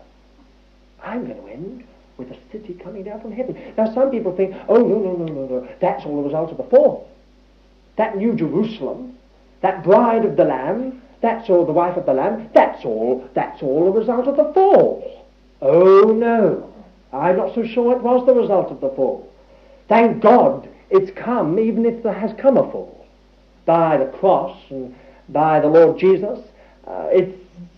[1.03, 1.85] I'm going to end
[2.19, 3.73] with a city coming down from heaven.
[3.77, 6.59] Now, some people think, oh, no, no, no, no, no, that's all the result of
[6.59, 7.11] the fall.
[7.97, 9.19] That New Jerusalem,
[9.63, 13.63] that bride of the Lamb, that's all the wife of the Lamb, that's all, that's
[13.63, 15.27] all the result of the fall.
[15.63, 16.71] Oh, no.
[17.15, 19.33] I'm not so sure it was the result of the fall.
[19.89, 23.07] Thank God it's come, even if there has come a fall,
[23.65, 24.95] by the cross and
[25.31, 26.41] by the Lord Jesus.
[26.87, 27.35] Uh, it's,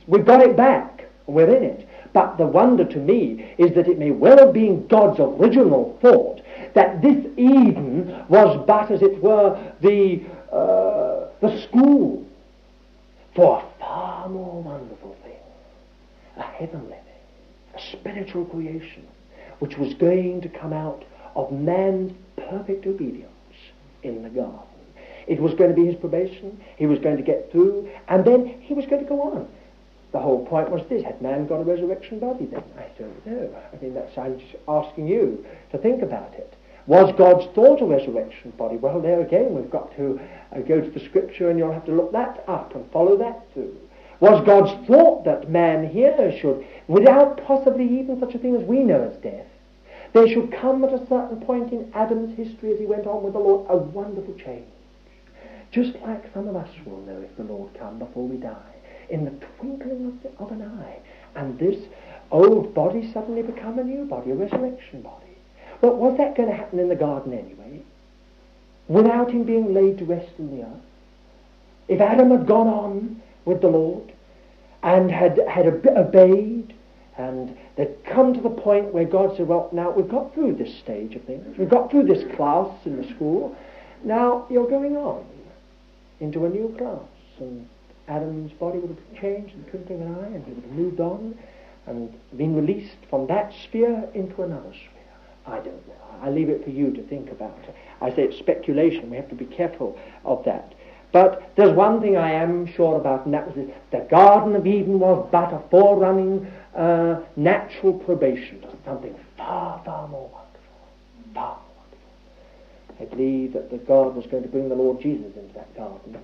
[0.09, 1.05] we've got it back.
[1.28, 1.88] We're in it.
[2.12, 6.40] But the wonder to me is that it may well have been God's original thought
[6.74, 12.26] that this Eden was but, as it were, the, uh, the school
[13.37, 15.37] for a far more wonderful thing,
[16.39, 19.07] a heavenly thing, a spiritual creation,
[19.59, 22.12] which was going to come out of man's
[22.49, 23.30] perfect obedience
[24.03, 24.62] in the garden.
[25.26, 26.59] It was going to be his probation.
[26.76, 29.49] He was going to get through, and then he was going to go on.
[30.12, 32.47] The whole point was this: had man got a resurrection body?
[32.47, 33.55] Then I don't know.
[33.72, 36.55] I mean, that's I'm just asking you to think about it.
[36.87, 38.76] Was God's thought a resurrection body?
[38.76, 40.20] Well, there again, we've got to
[40.55, 43.47] uh, go to the Scripture, and you'll have to look that up and follow that
[43.53, 43.76] through.
[44.20, 48.84] Was God's thought that man here should, without possibly even such a thing as we
[48.84, 49.47] know as death,
[50.12, 53.34] there should come at a certain point in Adam's history as he went on with
[53.34, 54.66] the Lord a wonderful change.
[55.72, 58.74] Just like some of us will know if the Lord come before we die,
[59.11, 60.99] in the twinkling of, the, of an eye.
[61.34, 61.84] And this
[62.30, 65.26] old body suddenly become a new body, a resurrection body.
[65.81, 67.83] Well, was that going to happen in the garden anyway?
[68.89, 70.83] Without him being laid to rest in the earth?
[71.89, 74.12] If Adam had gone on with the Lord
[74.83, 76.74] and had, had obeyed
[77.18, 80.79] and they'd come to the point where God said, well, now we've got through this
[80.79, 81.57] stage of things.
[81.57, 83.57] We've got through this class in the school.
[84.05, 85.24] Now you're going on
[86.20, 87.01] into a new class.
[87.39, 87.68] And
[88.09, 90.72] Adam's body would have changed in the twinkling of an eye, and he would have
[90.72, 91.39] moved on
[91.87, 94.95] and been released from that sphere into another sphere.
[95.47, 95.94] I don't know.
[96.22, 97.57] I leave it for you to think about.
[98.01, 99.11] I say it's speculation.
[99.11, 100.74] We have to be careful of that.
[101.12, 103.74] But there's one thing I am sure about, and that was this.
[103.90, 110.09] The Garden of Eden was but a forerunning uh, natural probation to something far, far
[110.09, 111.32] more wonderful.
[111.32, 113.01] Far more wonderful.
[113.01, 116.18] I believe that the God was going to bring the Lord Jesus into that garden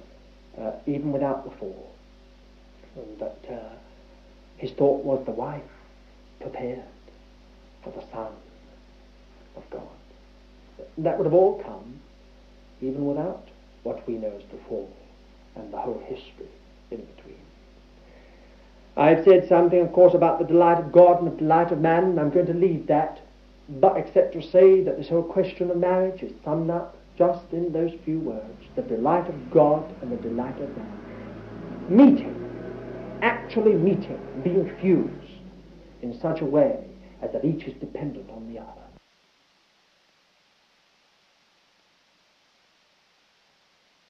[0.61, 1.95] uh, even without the fall.
[2.97, 3.75] and that uh,
[4.57, 5.63] his thought was the wife
[6.41, 6.83] prepared
[7.83, 8.33] for the Son
[9.57, 9.83] of God.
[10.99, 12.01] That would have all come
[12.81, 13.49] even without
[13.83, 14.91] what we know as the fall
[15.57, 16.49] and the whole history
[16.91, 17.37] in between.
[18.97, 22.05] I've said something, of course, about the delight of God and the delight of man,
[22.05, 23.21] and I'm going to leave that,
[23.69, 27.73] but except to say that this whole question of marriage is summed up just in
[27.73, 28.45] those few words
[28.75, 30.99] the delight of God and the delight of man.
[31.89, 35.11] Meeting, actually meeting, being fused
[36.03, 36.85] in such a way
[37.21, 38.82] as that each is dependent on the other.